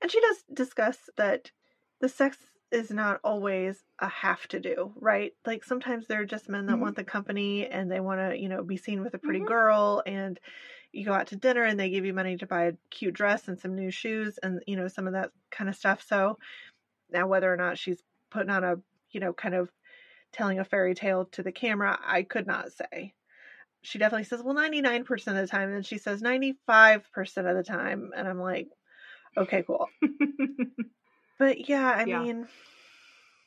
[0.03, 1.51] And she does discuss that
[2.01, 2.39] the sex
[2.71, 5.33] is not always a have to do, right?
[5.47, 6.81] Like sometimes there are just men that Mhm.
[6.81, 9.45] want the company and they want to, you know, be seen with a pretty Mhm.
[9.45, 10.39] girl and
[10.93, 13.49] you go out to dinner and they give you money to buy a cute dress
[13.49, 16.03] and some new shoes and, you know, some of that kind of stuff.
[16.03, 16.39] So
[17.11, 18.77] now whether or not she's putting on a,
[19.11, 19.71] you know, kind of
[20.33, 23.15] telling a fairy tale to the camera, I could not say.
[23.83, 25.73] She definitely says, well, 99% of the time.
[25.73, 28.13] And she says 95% of the time.
[28.17, 28.69] And I'm like,
[29.37, 29.89] okay, cool.
[31.39, 32.23] But yeah, I Yeah.
[32.23, 32.49] mean,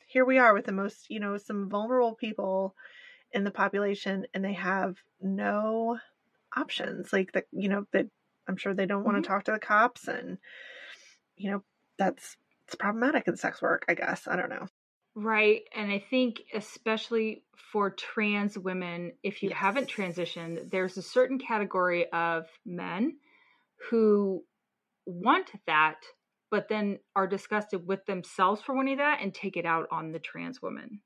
[0.07, 2.75] here we are with the most, you know, some vulnerable people
[3.31, 5.99] in the population, and they have no
[6.55, 7.13] options.
[7.13, 8.07] Like that, you know, that
[8.47, 9.33] I'm sure they don't want to mm-hmm.
[9.33, 10.37] talk to the cops, and
[11.35, 11.63] you know,
[11.97, 13.85] that's it's problematic in sex work.
[13.87, 14.67] I guess I don't know.
[15.13, 15.63] Right.
[15.75, 22.09] And I think, especially for trans women, if you haven't transitioned, there's a certain category
[22.11, 23.17] of men
[23.89, 24.43] who
[25.05, 25.97] want that,
[26.51, 30.19] but then are disgusted with themselves for wanting that and take it out on the
[30.19, 31.01] trans woman.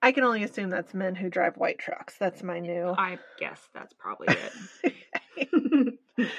[0.00, 2.16] I can only assume that's men who drive white trucks.
[2.18, 2.94] That's my new.
[2.96, 5.98] I guess that's probably it.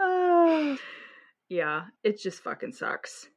[0.00, 0.76] Ah.
[1.48, 1.84] yeah.
[2.04, 3.28] It just fucking sucks.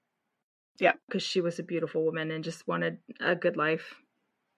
[0.79, 0.93] Yeah.
[1.07, 3.95] Because she was a beautiful woman and just wanted a good life.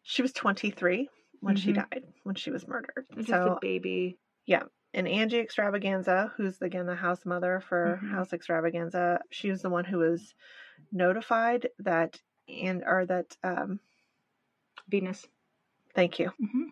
[0.04, 1.08] she was 23
[1.42, 1.76] when she Mhm.
[1.76, 3.06] died, when she was murdered.
[3.18, 4.18] Just So a baby.
[4.94, 8.10] And Angie Xtravaganza, who's again the house mother for Mhm.
[8.10, 10.34] House Xtravaganza, she was the one who was
[10.92, 13.80] notified that and or that um
[14.88, 15.28] Venus.
[15.94, 16.72] thank you hmm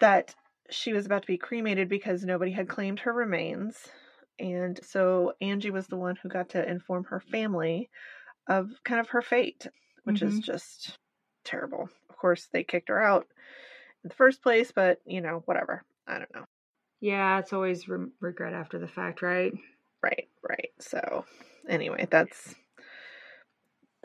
[0.00, 0.34] that
[0.70, 3.90] she was about to be cremated because nobody had claimed her remains.
[4.38, 7.88] And so Angie was the one who got to inform her family
[8.48, 9.68] of kind of her fate,
[10.04, 10.40] which is Mhm.
[10.40, 10.98] just
[11.44, 11.88] terrible.
[12.10, 13.28] Of course, they kicked her out
[14.04, 15.84] in the first place, but you know, whatever.
[16.06, 16.46] I don't know.
[17.00, 19.52] Yeah, it's always re- regret after the fact, right?
[20.02, 20.70] Right, right.
[20.78, 21.24] So,
[21.68, 22.54] anyway, that's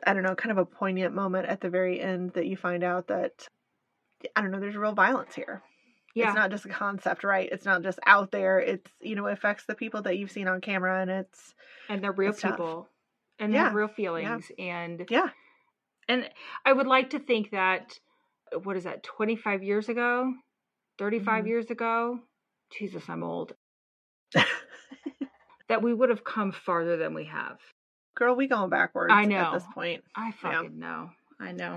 [0.06, 2.84] I don't know, kind of a poignant moment at the very end that you find
[2.84, 3.48] out that
[4.36, 5.62] I don't know, there's real violence here.
[6.16, 6.28] Yeah.
[6.28, 7.48] It's not just a concept, right?
[7.52, 8.60] It's not just out there.
[8.60, 11.54] It's, you know, affects the people that you've seen on camera and it's
[11.90, 12.52] and they're real It's tough.
[12.52, 12.90] people
[13.40, 15.30] and they have real feelings and yeah.
[16.08, 16.30] and
[16.66, 17.98] i would like to think that
[18.64, 20.32] what is that 25 years ago
[21.00, 21.48] 35 Mhm.
[21.48, 22.20] years ago
[22.78, 23.54] jesus i'm old
[25.70, 27.58] that we would have come farther than we have
[28.16, 29.52] Girl, we going backwards I at know.
[29.54, 30.04] this point.
[30.16, 30.62] i Yeah.
[30.64, 31.10] fucking know
[31.40, 31.76] i know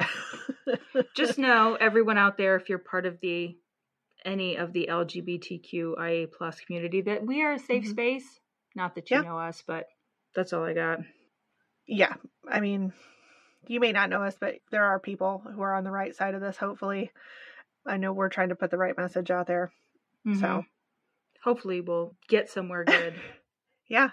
[1.15, 3.57] just know everyone out there if you're part of the
[4.25, 7.91] any of the lgbtqia plus community that we are a safe Mhm.
[7.91, 8.41] space
[8.75, 9.23] not that you Yeah.
[9.23, 9.87] know us but
[10.35, 11.01] that's all i got
[11.87, 12.15] yeah.
[12.49, 12.95] I mean,
[13.69, 16.35] you may not know us, but there are people who are on the right side
[16.35, 17.11] of this, hopefully.
[17.87, 19.71] I know we're trying to put the right message out there.
[20.25, 20.67] So, Mhm.
[21.45, 23.15] Hopefully we'll get somewhere good
[23.89, 24.11] yeah.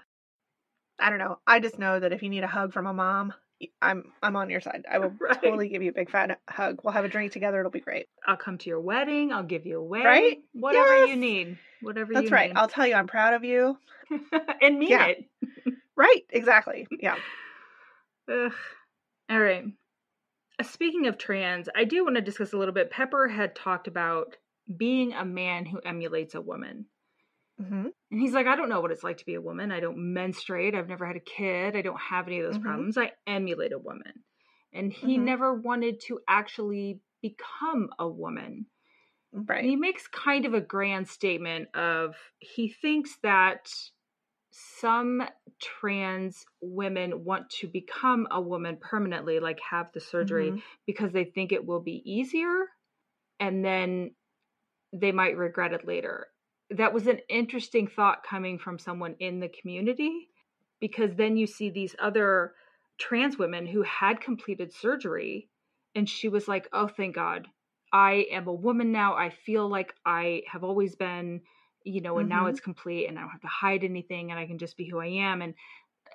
[0.99, 1.39] I don't know.
[1.47, 3.33] I just know that if you need a hug from a mom,
[3.81, 4.85] I'm I'm on your side.
[4.91, 5.41] I will Right.
[5.41, 6.81] totally give you a big fat hug.
[6.83, 7.59] We'll have a drink together.
[7.59, 8.05] It'll be great.
[8.27, 9.31] I'll come to your wedding.
[9.31, 10.03] I'll give you away.
[10.03, 10.37] Right?
[10.53, 11.57] Whatever you need.
[11.81, 12.49] Whatever That's right.
[12.51, 12.57] need.
[12.57, 13.77] I'll tell you I'm proud of you.
[14.61, 15.07] and mean Yeah.
[15.07, 15.25] it.
[15.95, 16.23] Right.
[16.29, 16.87] Exactly.
[16.99, 17.15] Yeah.
[18.31, 18.53] Ugh.
[19.29, 19.65] All right.
[20.59, 22.91] Uh, Speaking of trans, I do want to discuss a little bit.
[22.91, 24.35] Pepper had talked about
[24.77, 26.85] being a man who emulates a woman.
[27.61, 29.71] Hmm And he's like, I don't know what it's like to be a woman.
[29.71, 30.75] I don't menstruate.
[30.75, 31.75] I've never had a kid.
[31.75, 32.57] I don't have any of those Mhm.
[32.57, 32.97] problems.
[32.97, 34.23] I emulate a woman.
[34.73, 35.17] And he Mhm.
[35.17, 38.67] never wanted to actually become a woman.
[39.57, 39.65] And Right.
[39.67, 43.71] he makes kind of a grand statement of he thinks that
[44.51, 45.23] some
[45.61, 50.61] trans women want to become a woman permanently, like have the surgery, Mhm.
[50.85, 52.67] because they think it will be easier
[53.39, 54.15] and then
[54.93, 56.27] they might regret it later.
[56.71, 60.29] That was an interesting thought coming from someone in the community
[60.79, 62.53] because then you see these other
[62.97, 65.49] trans women who had completed surgery
[65.95, 67.47] and she was like, "Oh, thank God.
[67.91, 69.15] I am a woman now.
[69.15, 71.41] I feel like I have always been,
[71.83, 72.49] you know, and now Mhm.
[72.49, 74.99] it's complete and I don't have to hide anything and I can just be who
[74.99, 75.55] I am." And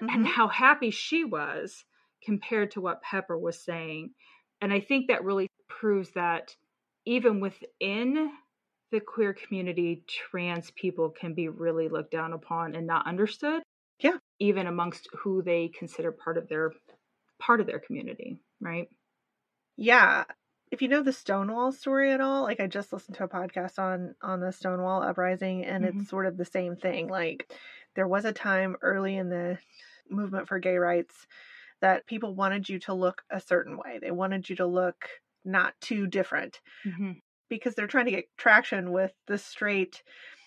[0.00, 0.14] Mhm.
[0.14, 1.84] and how happy she was
[2.24, 4.14] compared to what Pepper was saying.
[4.60, 6.56] And I think that really proves that
[7.04, 8.32] even within
[8.90, 13.62] the queer community, trans people can be really looked down upon and not understood.
[13.98, 14.18] Yeah.
[14.38, 16.72] Even amongst who they consider part of their
[17.40, 18.88] part of their community, right?
[19.76, 20.24] Yeah.
[20.70, 23.78] If you know the Stonewall story at all, like I just listened to a podcast
[23.78, 25.84] on on the Stonewall uprising and Mhm.
[25.84, 27.08] it's sort of the same thing.
[27.08, 27.52] Like
[27.94, 29.58] there was a time early in the
[30.10, 31.26] movement for gay rights
[31.80, 33.98] that people wanted you to look a certain way.
[34.00, 35.08] They wanted you to look
[35.44, 37.12] not too different hmm
[37.48, 40.02] because they're trying to get traction with the straight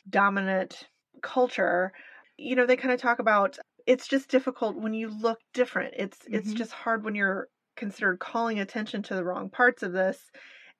[0.09, 0.89] dominant
[1.21, 1.93] culture.
[2.37, 5.95] You know, they kind of talk about it's just difficult when you look different.
[5.97, 6.57] It's it's Mhm.
[6.57, 10.31] just hard when you're considered calling attention to the wrong parts of this.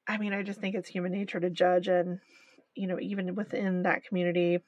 [0.08, 2.20] I mean, I just think it's human nature to judge and
[2.76, 4.60] you know, even within that community,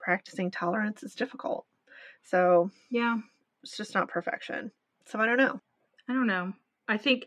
[0.00, 1.66] practicing tolerance is difficult.
[2.22, 3.18] So, Yeah.
[3.62, 4.72] it's just not perfection.
[5.06, 5.60] So, I don't know.
[6.08, 6.52] I don't know.
[6.88, 7.26] I think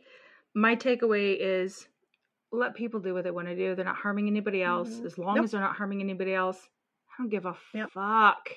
[0.54, 1.88] my takeaway is
[2.58, 3.76] let people do what they want to do.
[3.76, 5.00] They're not harming anybody else.
[5.00, 5.06] Mhm.
[5.06, 5.46] As long Nope.
[5.46, 6.70] as they're not harming anybody else,
[7.10, 7.92] I don't give a Yep.
[7.94, 8.50] fuck.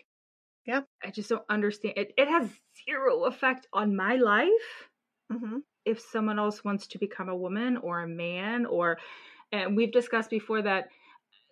[0.66, 0.88] Yep.
[1.04, 1.98] I just don't understand.
[1.98, 4.90] It, it has zero effect on my life
[5.30, 5.60] Mhm.
[5.84, 8.98] if someone else wants to become a woman or a man or
[9.52, 10.88] and we've discussed before that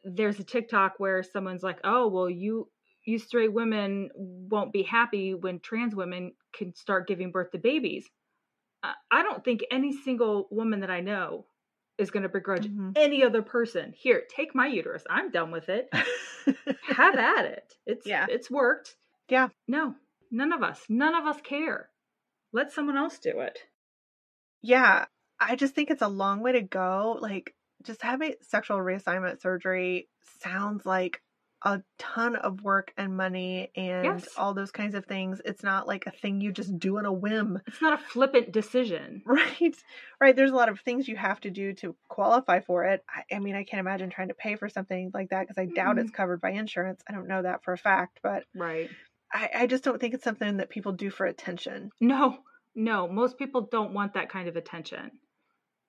[0.05, 2.70] there's a TikTok where someone's like, "Oh, well you
[3.05, 8.11] you straight women won't be happy when trans women can start giving birth to babies."
[9.11, 11.46] I don't think any single woman that I know
[11.99, 12.92] is going to begrudge Mhm.
[12.96, 13.92] any other person.
[13.96, 15.05] Here, take my uterus.
[15.11, 15.88] I'm done with it.
[16.96, 17.74] Have at it.
[17.86, 18.26] It's Yeah.
[18.28, 18.96] it's worked.
[19.28, 19.49] Yeah.
[19.66, 19.94] No,
[20.30, 20.84] none of us.
[20.88, 21.90] None of us care.
[22.53, 23.59] Let someone else do it.
[24.62, 25.05] yeah,
[25.40, 27.18] I just think it's a long way to go.
[27.20, 30.09] Like, just having sexual reassignment surgery
[30.40, 31.22] sounds like
[31.64, 34.28] a ton of work and money and Yes.
[34.36, 35.40] all those kinds of things.
[35.44, 37.61] It's not like a thing you just do on a whim.
[37.66, 39.22] It's not a flippant decision.
[39.26, 39.74] Right.
[40.20, 40.36] Right.
[40.36, 43.04] There's a lot of things you have to do to qualify for it.
[43.09, 45.66] I, I mean, I can't imagine trying to pay for something like that because I
[45.66, 47.02] doubt it's covered by insurance.
[47.09, 48.88] I don't know that for a fact, but Right.
[49.32, 51.90] I, I just don't think it's something that people do for attention.
[52.00, 52.38] No,
[52.74, 55.11] no, most people don't want that kind of attention.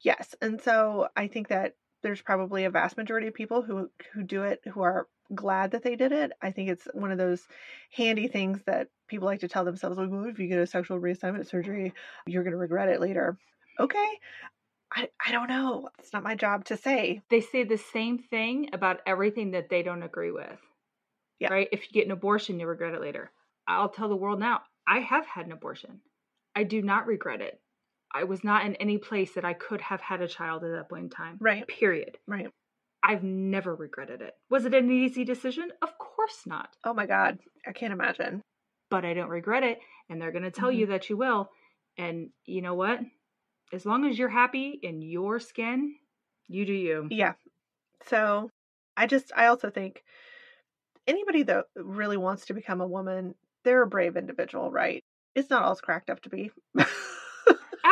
[0.02, 0.34] Yes.
[0.42, 4.44] And so I think that there's probably a vast majority of people who who do
[4.44, 6.32] it who are glad that they did it.
[6.42, 7.48] I think it's one of those
[7.94, 11.00] handy things that people like to tell themselves, like, well, if you get a sexual
[11.00, 11.94] reassignment surgery,
[12.26, 13.38] you're going to regret it later.
[13.80, 14.08] Okay.
[14.92, 15.90] I, I don't know.
[16.00, 17.22] It's not my job to say.
[17.30, 20.58] They say the same thing about everything that they don't agree with.
[21.40, 21.54] Yeah.
[21.54, 21.70] Right?
[21.72, 23.32] If you get an abortion, you regret it later.
[23.68, 26.02] I'll tell the world now, I have had an abortion.
[26.56, 27.62] I do not regret it.
[28.14, 30.90] I was not in any place that I could have had a child at that
[30.90, 31.38] point in time.
[31.40, 31.68] Right.
[31.68, 32.18] Period.
[32.28, 32.48] Right.
[33.04, 34.36] I've never regretted it.
[34.50, 35.72] Was it an easy decision?
[35.82, 36.76] Of course not.
[36.84, 37.40] Oh my God.
[37.68, 38.42] I can't imagine.
[38.90, 39.80] But I don't regret it.
[40.10, 40.92] And they're going to tell you Mm-hmm.
[40.94, 41.50] that you will.
[41.98, 43.00] And you know what?
[43.72, 45.96] As long as you're happy in your skin,
[46.48, 47.08] you do you.
[47.12, 47.34] Yeah.
[48.08, 48.50] So
[48.98, 50.04] I just, I also think
[51.06, 55.04] anybody that really wants to become a woman, they're a brave individual, right?
[55.36, 56.52] It's not all it's cracked up to be.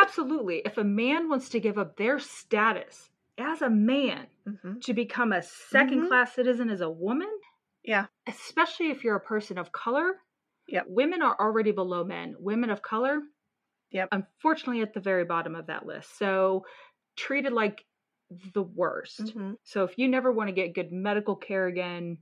[0.08, 0.62] Absolutely.
[0.64, 5.32] If a man wants to give up their status as a man hmm to become
[5.32, 7.30] a 2nd class citizen as a woman,
[7.84, 8.08] Yeah.
[8.26, 10.20] especially if you're a person of color,
[10.66, 12.36] yeah, women are already below men.
[12.38, 13.20] Women of color,
[13.90, 16.18] yeah, unfortunately, at the very bottom of that list.
[16.18, 16.66] So
[17.16, 17.84] treated like
[18.54, 19.34] the worst.
[19.34, 22.18] hmm So if you never want to get good medical care again,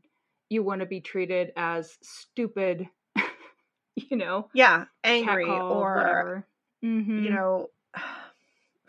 [0.51, 2.89] you want to be treated as stupid,
[3.97, 4.87] you know, Yeah.
[5.05, 6.47] Angry or, whatever.
[6.84, 7.16] Mhm.
[7.16, 7.68] you know,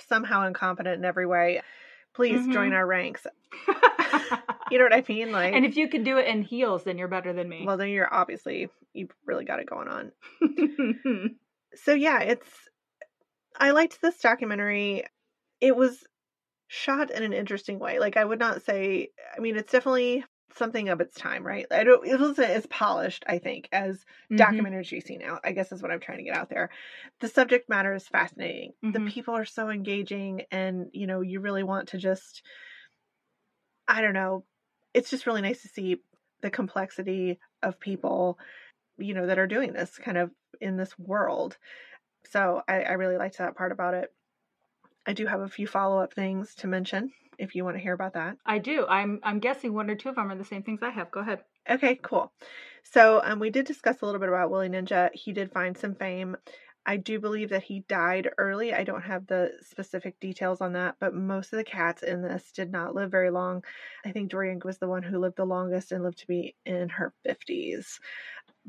[0.09, 1.61] somehow incompetent in every way.
[2.13, 2.75] Please join Mhm.
[2.75, 3.25] our ranks.
[4.69, 5.31] You know what I mean?
[5.31, 7.63] Like, and if you can do it in heels, then you're better than me.
[7.65, 10.11] well, then you're obviously, you've really got it going on.
[11.75, 12.49] so yeah, it's
[13.57, 15.05] I liked this documentary.
[15.61, 16.03] It was
[16.67, 17.99] shot in an interesting way.
[17.99, 20.25] Like I would not say I mean it's definitely
[20.57, 21.65] something of its time, right?
[21.71, 24.67] I don't it wasn't as polished, I think, as Mhm.
[24.67, 25.39] documentaries you see now.
[25.43, 26.69] I guess is what I'm trying to get out there.
[27.19, 28.73] The subject matter is fascinating.
[28.93, 29.01] The Mhm.
[29.01, 32.43] people are so engaging and you know, you really want to just
[33.87, 34.45] I don't know.
[34.93, 36.01] It's just really nice to see
[36.41, 38.39] the complexity of people,
[38.97, 40.31] you know, that are doing this kind of
[40.61, 41.57] in this world.
[42.25, 44.13] So I, I really liked that part about it.
[45.07, 47.93] I do have a few follow up things to mention if you want to hear
[47.93, 48.37] about that.
[48.45, 48.85] I do.
[48.87, 51.11] I'm I'm guessing one or two of them are the same things I have.
[51.11, 51.39] Go ahead.
[51.69, 52.31] Okay, cool.
[52.83, 55.09] So um, we did discuss a little bit about Willie Ninja.
[55.13, 56.37] He did find some fame.
[56.85, 58.73] I do believe that he died early.
[58.73, 62.49] I don't have the specific details on that, but most of the cats in this
[62.53, 63.65] did not live very long.
[64.05, 66.87] I think Dorian was the one who lived the longest and lived to be in
[66.87, 67.99] her 50s.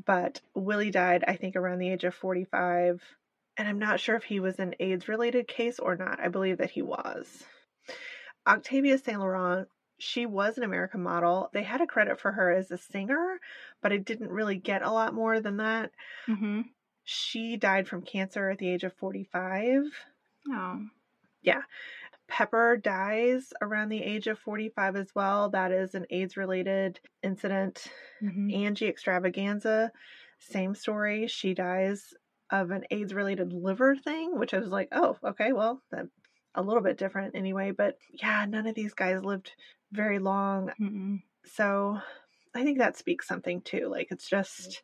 [0.05, 3.01] But Willie died, I think, around the age of 45.
[3.55, 6.19] And I'm not sure if he was an AIDS related case or not.
[6.19, 7.43] I believe that he was.
[8.49, 9.67] Octavia Saint Laurent
[9.99, 11.49] she was an American model.
[11.53, 13.39] They had a credit for her as a singer,
[13.81, 15.91] but it didn't really get a lot more than that.
[16.27, 16.61] Mm-hmm.
[17.03, 19.83] She died from cancer at the age of 45.
[20.51, 20.79] Oh.
[21.41, 21.61] Yeah.
[22.27, 25.49] Pepper dies around the age of 45 as well.
[25.49, 27.87] That is an AIDS related incident.
[28.23, 28.51] Mm-hmm.
[28.53, 29.89] Angie Xtravaganza,
[30.37, 31.27] same story.
[31.27, 32.13] She dies
[32.51, 36.18] of an AIDS related liver thing, which I was like, oh, okay, well, that's
[36.55, 37.71] a little bit different anyway.
[37.71, 39.51] But yeah, none of these guys lived
[39.91, 40.71] very long.
[40.79, 41.21] Mm-mm.
[41.45, 41.97] So
[42.55, 43.87] I think that speaks something too.
[43.89, 44.81] Like it's just,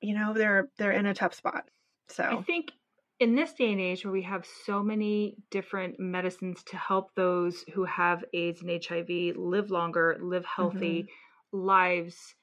[0.00, 1.64] you know, they're they're in a tough spot.
[2.08, 2.72] So I think
[3.20, 7.64] in this day and age where we have so many different medicines to help those
[7.72, 11.58] who have AIDS and HIV live longer, live healthy mm-hmm.
[11.58, 12.34] lives,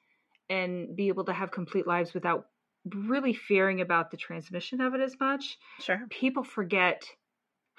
[0.50, 2.48] and be able to have complete lives without
[2.86, 6.02] really fearing about the transmission of it as much, sure.
[6.10, 7.04] people forget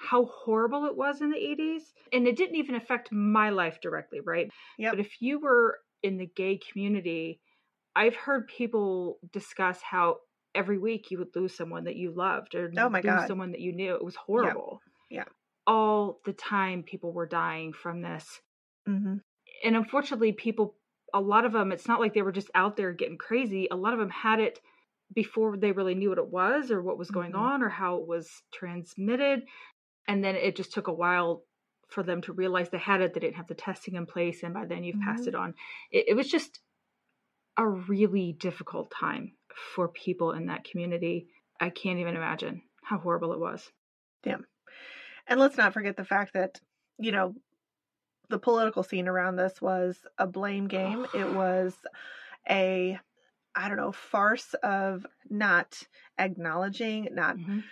[0.03, 1.93] how horrible it was in the 80s.
[2.11, 4.51] And it didn't even affect my life directly, right?
[4.77, 4.91] Yep.
[4.91, 7.41] But if you were in the gay community,
[7.95, 10.19] I've heard people discuss how
[10.55, 13.27] every week you would lose someone that you loved or Oh my lose God.
[13.27, 13.95] someone that you knew.
[13.95, 14.81] It was horrible.
[15.09, 15.25] Yeah.
[15.67, 18.41] All the time people were dying from this.
[18.85, 19.15] hmm
[19.63, 20.75] And unfortunately, people,
[21.13, 23.67] a lot of them, it's not like they were just out there getting crazy.
[23.71, 24.59] A lot of them had it
[25.13, 27.35] before they really knew what it was or what was going Mhm.
[27.35, 29.47] on or how it was transmitted.
[30.07, 31.43] And then it just took a while
[31.89, 33.13] for them to realize they had it.
[33.13, 34.43] They didn't have the testing in place.
[34.43, 35.27] And by then you've passed Mhm.
[35.27, 35.53] it on.
[35.91, 36.59] It, it was just
[37.57, 39.33] a really difficult time
[39.75, 41.27] for people in that community.
[41.59, 43.71] I can't even imagine how horrible it was.
[44.23, 44.45] Damn.
[45.27, 46.59] And let's not forget the fact that,
[46.97, 47.35] you know,
[48.29, 51.05] the political scene around this was a blame game.
[51.13, 51.75] it was
[52.49, 52.99] a,
[53.55, 55.83] I don't know, farce of not
[56.17, 57.63] acknowledging, not Mhm.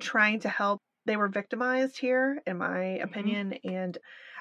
[0.00, 0.80] trying to help.
[1.06, 3.34] They were victimized here, in my Mm-hmm.
[3.34, 3.96] opinion, and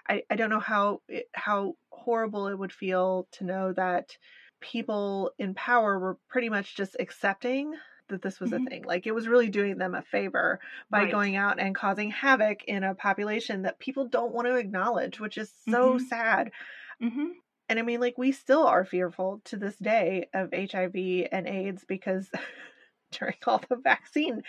[0.07, 1.01] I, I don't know how
[1.33, 4.17] how horrible it would feel to know that
[4.61, 7.73] people in power were pretty much just accepting
[8.09, 8.51] that this was Mhm.
[8.51, 8.83] a thing.
[8.83, 11.05] Like it was really doing them a favor by Right.
[11.05, 15.37] going out and causing havoc in a population that people don't want to acknowledge, which
[15.37, 16.09] is so Mhm.
[16.09, 16.51] sad.
[16.99, 17.41] Mhm.
[17.67, 21.85] And I mean, like, we still are fearful to this day of HIV and AIDS
[21.85, 22.31] because
[23.11, 24.43] during all the vaccine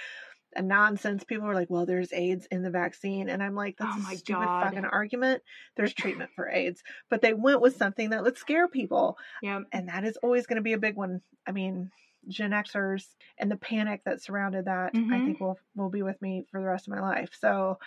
[0.59, 3.29] nonsense, people were like, well, there's AIDS in the vaccine.
[3.29, 4.61] And I'm like, that's Oh a stupid God.
[4.63, 5.43] fucking argument.
[5.77, 6.83] There's treatment for AIDS.
[7.09, 9.17] But they went with something that would scare people.
[9.43, 9.61] Yeah.
[9.73, 11.21] And that is always going to be a big one.
[11.47, 11.91] I mean,
[12.29, 13.07] Gen Xers
[13.39, 15.25] and the panic that surrounded that, I Mhm.
[15.25, 17.31] think will will be with me for the rest of my life.
[17.41, 17.79] So,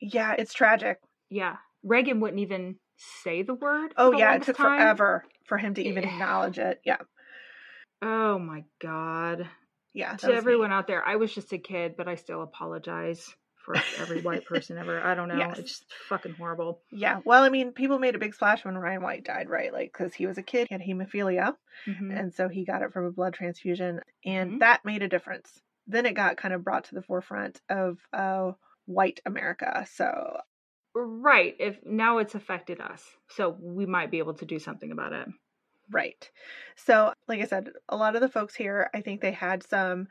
[0.00, 1.00] yeah, it's tragic.
[1.28, 1.56] Yeah.
[1.82, 3.92] Reagan wouldn't even say the word.
[3.96, 4.78] Oh the yeah, it took time.
[4.78, 6.80] forever for him to even acknowledge it.
[6.84, 6.98] Yeah,
[8.02, 9.48] Oh my God.
[9.94, 10.16] Yeah.
[10.16, 10.38] to was me.
[10.38, 13.28] everyone out there, I was just a kid, but I still apologize
[13.64, 15.00] for every white person ever.
[15.02, 15.36] I don't know.
[15.38, 15.58] Yes.
[15.58, 16.80] It's just fucking horrible.
[16.90, 19.72] Yeah, well, I mean, people made a big splash when Ryan White died, right?
[19.72, 21.54] Like, because he was a kid, he had hemophilia,
[21.86, 22.18] Mhm.
[22.18, 24.58] and so he got it from a blood transfusion, and Mhm.
[24.60, 25.60] that made a difference.
[25.86, 28.52] Then it got kind of brought to the forefront of uh,
[28.86, 29.86] white America.
[29.90, 30.38] So,
[30.94, 31.54] Right.
[31.60, 35.28] If now it's affected us, so we might be able to do something about it.
[35.90, 36.30] Right.
[36.76, 40.08] So, like I said, a lot of the folks here, I think they had some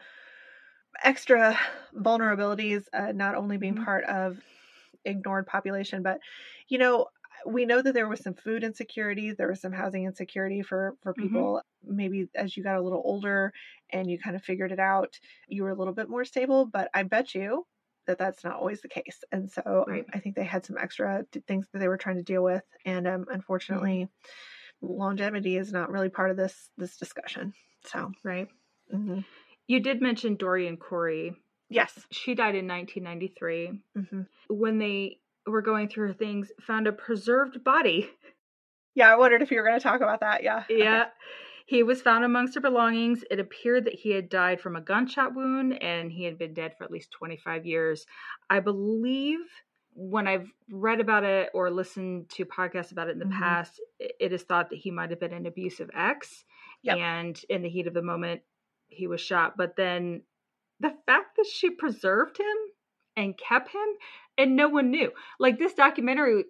[1.04, 1.58] extra
[1.96, 3.76] vulnerabilities, uh, not only being Mhm.
[3.76, 4.40] part of
[5.06, 6.20] ignored population, but
[6.70, 7.08] you know,
[7.46, 11.14] we know that there was some food insecurity, there was some housing insecurity for for
[11.18, 11.50] Mhm.
[11.54, 11.62] people.
[11.84, 13.54] Maybe as you got a little older
[13.92, 16.66] and you kind of figured it out, you were a little bit more stable.
[16.66, 17.68] But I bet you
[18.08, 19.24] that that's not always the case.
[19.32, 20.08] And so Right.
[20.14, 23.08] I think they had some extra things that they were trying to deal with, and
[23.08, 24.10] um, unfortunately,
[24.82, 27.54] longevity is not really part of this this discussion.
[27.86, 28.48] So Right.
[28.94, 29.24] mhm.
[29.68, 31.36] You did mention Dorian Corey.
[31.70, 33.80] yes, She died in 1993.
[33.96, 38.10] hmm When they were going through her things, found a preserved body.
[38.96, 39.12] yeah.
[39.12, 40.44] I wondered if you were going to talk about that.
[40.44, 40.80] Yeah, Okay.
[40.84, 41.06] Yeah.
[41.68, 43.24] He was found amongst her belongings.
[43.30, 46.74] It appeared that he had died from a gunshot wound and he had been dead
[46.76, 48.08] for at least 25 years.
[48.50, 49.40] I believe
[49.94, 53.40] when I've read about it or listened to podcasts about it in the Mhm.
[53.40, 56.46] past, it is thought that he might have been an abusive ex.
[56.84, 56.98] Yep.
[56.98, 58.42] And in the heat of the moment,
[58.88, 59.58] he was shot.
[59.58, 60.24] But then
[60.80, 62.58] the fact that she preserved him
[63.18, 63.88] and kept him
[64.38, 65.12] and no one knew.
[65.40, 66.46] Like this documentary,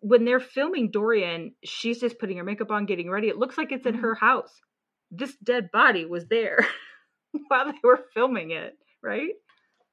[0.00, 3.28] when they're filming Dorian, she's just putting her makeup on, getting ready.
[3.28, 4.00] It looks like it's in Mhm.
[4.00, 4.60] her house.
[5.10, 6.58] This dead body was there
[7.48, 9.34] while they were filming it, right?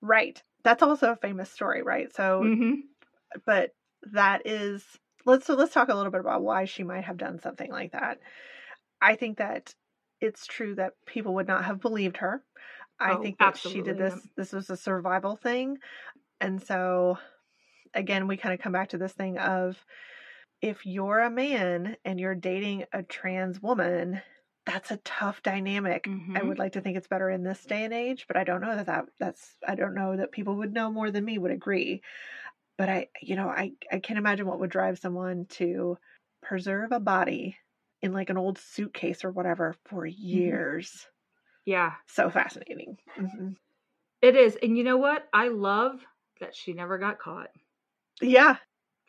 [0.06, 0.41] Right.
[0.64, 2.14] That's also a famous story, right?
[2.14, 2.88] So, Mm-hmm.
[3.45, 3.72] but
[4.14, 4.86] that is
[5.26, 7.91] let's so let's talk a little bit about why she might have done something like
[7.93, 8.20] that.
[9.01, 9.76] I think that
[10.22, 12.43] it's true that people would not have believed her.
[12.99, 15.80] I Oh, think that she did this this was a survival thing.
[16.41, 17.18] And so
[17.93, 19.86] again, we kind of come back to this thing of
[20.62, 24.22] if you're a man and you're dating a trans woman,
[24.66, 26.11] that's a tough dynamic.
[26.36, 26.43] I Mhm.
[26.43, 28.76] would like to think it's better in this day and age, but I don't know
[28.76, 32.01] that, that that's I don't know that people would know more than me would agree.
[32.78, 35.97] But I you know, I I can't imagine what would drive someone to
[36.43, 37.57] preserve a body
[38.01, 41.07] in like an old suitcase or whatever for years.
[41.66, 41.95] Yeah.
[42.07, 42.97] So fascinating.
[43.16, 43.53] hmm
[44.22, 44.57] It is.
[44.57, 45.30] And you know what?
[45.32, 46.05] I love
[46.41, 47.51] that she never got caught.
[48.22, 48.57] Yeah.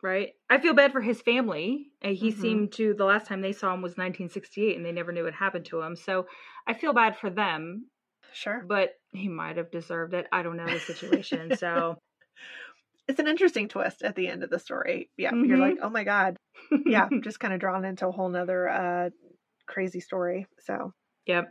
[0.02, 0.34] Right?
[0.50, 1.90] I feel bad for his family.
[2.04, 2.34] Uh, He Mhm.
[2.40, 5.34] seemed to, the last time they saw him was 1968 and they never knew what
[5.34, 5.96] happened to him.
[5.96, 6.26] So
[6.66, 7.90] I feel bad for them,
[8.32, 8.62] Sure.
[8.68, 10.26] but he might have deserved it.
[10.32, 11.50] I don't know the situation.
[11.58, 11.98] So,
[13.08, 15.10] It's an interesting twist at the end of the story.
[15.16, 15.30] Yeah.
[15.32, 15.46] Mhm.
[15.48, 16.36] You're like, oh my God.
[16.84, 17.08] Yeah.
[17.10, 19.10] I'm just kind of drawn into a whole nother uh,
[19.66, 20.46] crazy story.
[20.58, 20.92] So,
[21.26, 21.50] Yep.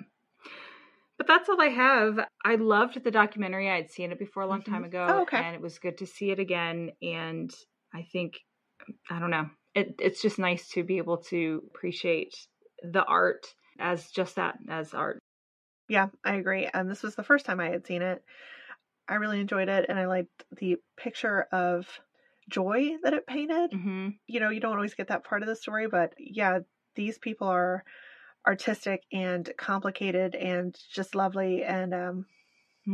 [1.17, 2.19] But that's all I have.
[2.43, 3.69] I loved the documentary.
[3.69, 5.05] I had seen it before a long time ago.
[5.09, 5.37] Oh, okay.
[5.37, 6.91] And it was good to see it again.
[7.01, 7.53] And
[7.95, 8.33] I think,
[9.09, 12.33] I don't know, it, it's just nice to be able to appreciate
[12.83, 13.47] the art
[13.79, 15.19] as just that, as art.
[15.87, 16.67] yeah, I agree.
[16.73, 18.23] And this was the first time I had seen it.
[19.07, 19.85] I really enjoyed it.
[19.87, 21.87] And I liked the picture of
[22.49, 23.71] joy that it painted.
[23.71, 26.59] hmm you know, you don't always get that part of the story, but yeah,
[26.95, 27.83] these people are
[28.47, 31.63] artistic and complicated and just lovely.
[31.63, 32.25] And um,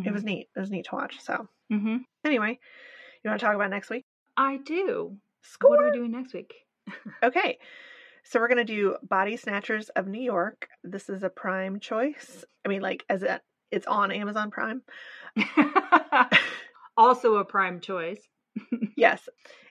[0.06, 0.50] it was neat.
[0.56, 1.20] It was neat to watch.
[1.22, 2.60] So, hmm anyway,
[3.24, 4.04] you want to talk about next week?
[4.42, 5.18] I do.
[5.44, 5.70] Score.
[5.70, 6.54] What are we doing next week?
[7.24, 7.60] Okay.
[8.24, 10.68] So, we're going to do Body Snatchers of New York.
[10.84, 12.44] This is a prime choice.
[12.66, 14.82] I mean, like, as it, it's on Amazon Prime.
[16.98, 18.22] also a prime choice.
[18.98, 19.28] Yes.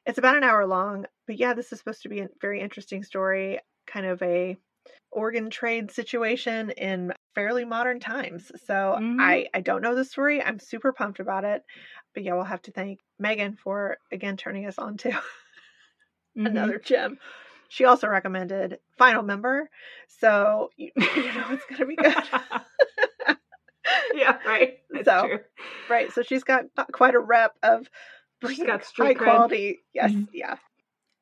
[0.07, 3.05] It's about an hour long, but yeah, this is supposed to be a very interesting
[3.05, 4.57] story, kind of a
[5.11, 8.51] organ trade situation in fairly modern times.
[8.67, 9.17] So Mhm.
[9.21, 10.43] I I don't know the story.
[10.43, 11.63] I'm super pumped about it.
[12.15, 15.11] But yeah, we'll have to thank Megan for again turning us on to
[16.37, 16.47] Mhm.
[16.47, 17.19] another gem.
[17.69, 19.69] She also recommended Final Member.
[20.09, 22.15] So you, you know it's gonna be good.
[24.15, 24.79] yeah, right.
[24.91, 25.41] That's So, true.
[25.89, 26.13] right.
[26.13, 27.89] So she's got quite a rep of
[28.49, 29.25] she's got high cred.
[29.25, 29.81] quality.
[29.93, 30.29] Yes, Mhm.
[30.33, 30.57] yeah.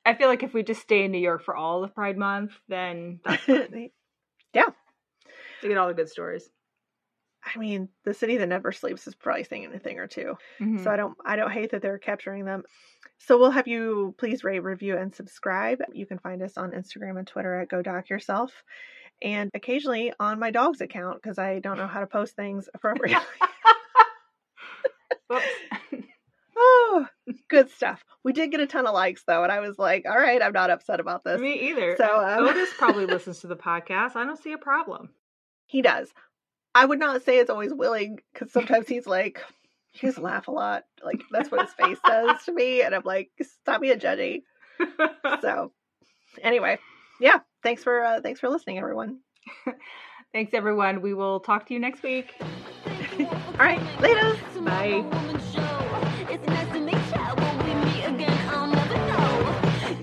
[0.08, 2.52] I feel like if we just stay in New York for all of Pride Month,
[2.68, 3.90] then that's fine.
[5.60, 6.48] to get all the good stories.
[7.44, 10.82] I mean, the city that never sleeps is probably saying anything or 2 Mhm.
[10.84, 12.62] So I don't I don't hate that they're capturing them.
[13.18, 15.80] So we'll have you please rate, review, and subscribe.
[15.92, 18.52] You can find us on Instagram and Twitter at Go Doc Yourself,
[19.22, 23.24] and occasionally on my dog's account because I don't know how to post things appropriately.
[27.48, 28.04] Good stuff.
[28.24, 30.52] We did get a ton of likes though, and I was like, all right, I'm
[30.52, 31.40] not upset about this.
[31.40, 31.94] Me either.
[31.96, 34.16] So um, Otis probably listens to the podcast.
[34.16, 35.10] I don't see a problem.
[35.66, 36.08] he does.
[36.74, 39.40] I would not say it's always willing because sometimes he's like,
[39.92, 40.84] he just laugh a lot.
[41.02, 44.42] Like that's what his face does to me, and I'm like, stop being judgy.
[45.40, 45.72] So
[46.42, 46.78] anyway,
[47.20, 47.38] yeah.
[47.62, 49.18] Thanks for uh, thanks for listening, everyone.
[50.32, 51.00] Thanks, everyone.
[51.00, 52.34] We will talk to you next week.
[52.40, 54.36] All right, later.
[54.60, 55.67] Bye.